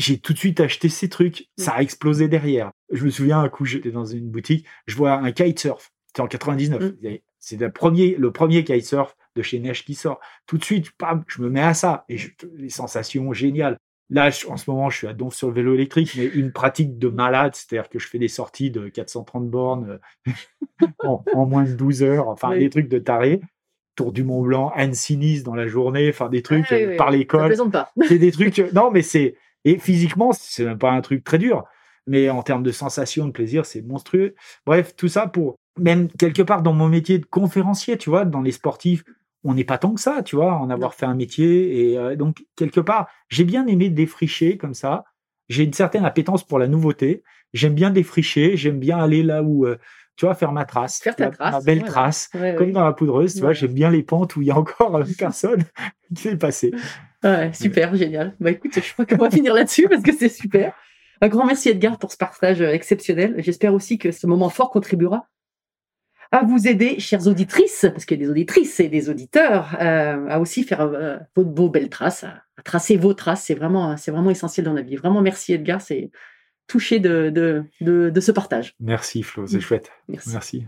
[0.00, 1.48] J'ai tout de suite acheté ces trucs.
[1.58, 2.70] Ça a explosé derrière.
[2.90, 5.90] Je me souviens un coup, j'étais dans une boutique, je vois un kitesurf.
[6.06, 6.82] C'était en 99.
[7.02, 7.16] Mm.
[7.38, 10.18] C'est le premier, le premier kitesurf de chez Neige qui sort.
[10.46, 13.76] Tout de suite, pam, je me mets à ça et je- les sensations géniales.
[14.08, 16.50] Là, je- en ce moment, je suis à Donf sur le vélo électrique, mais une
[16.50, 20.26] pratique de malade, c'est-à-dire que je fais des sorties de 430 bornes euh,
[21.04, 22.60] en, en moins de 12 heures, enfin Oui.
[22.60, 23.40] des trucs de taré.
[23.96, 26.96] Tour du Mont Blanc, Anne-Sinis dans la journée, enfin des trucs Ah, oui, euh, oui,
[26.96, 27.54] par l'école.
[28.08, 28.58] C'est des trucs.
[28.72, 31.64] non, mais c'est et physiquement, c'est même pas un truc très dur.
[32.06, 34.34] Mais en termes de sensation, de plaisir, c'est monstrueux.
[34.66, 38.42] Bref, tout ça pour même quelque part dans mon métier de conférencier, tu vois, dans
[38.42, 39.04] les sportifs,
[39.44, 41.90] on n'est pas tant que ça, tu vois, en avoir fait un métier.
[41.90, 45.04] Et euh, donc quelque part, j'ai bien aimé défricher comme ça.
[45.48, 47.22] J'ai une certaine appétence pour la nouveauté.
[47.52, 48.56] J'aime bien défricher.
[48.56, 49.78] J'aime bien aller là où, euh,
[50.16, 52.92] tu vois, faire ma trace, Faire ta trace, ma belle trace, Ouais, comme dans la
[52.92, 53.34] poudreuse.
[53.34, 55.64] Tu vois, j'aime bien les pentes où il y a encore euh, personne
[56.14, 56.72] qui s'est passé.
[57.22, 58.34] Ouais, super, génial.
[58.40, 60.72] Bah écoute, je crois qu'on va finir là-dessus parce que c'est super.
[61.20, 63.34] Un grand merci Edgar pour ce partage euh, exceptionnel.
[63.38, 65.26] J'espère aussi que ce moment fort contribuera
[66.32, 70.28] à vous aider, chères auditrices, parce qu'il y a des auditrices et des auditeurs, euh,
[70.28, 73.42] à aussi faire euh, belles traces, à, à tracer vos traces.
[73.42, 74.94] C'est vraiment, c'est vraiment essentiel dans la vie.
[74.96, 76.10] Vraiment merci Edgar, c'est
[76.68, 78.74] touché de, de, de, de ce partage.
[78.78, 79.60] Merci Flo, c'est Mm.
[79.60, 79.90] chouette.
[80.08, 80.30] Merci.
[80.30, 80.66] Merci.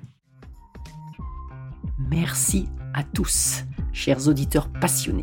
[2.11, 5.23] Merci à tous, chers auditeurs passionnés.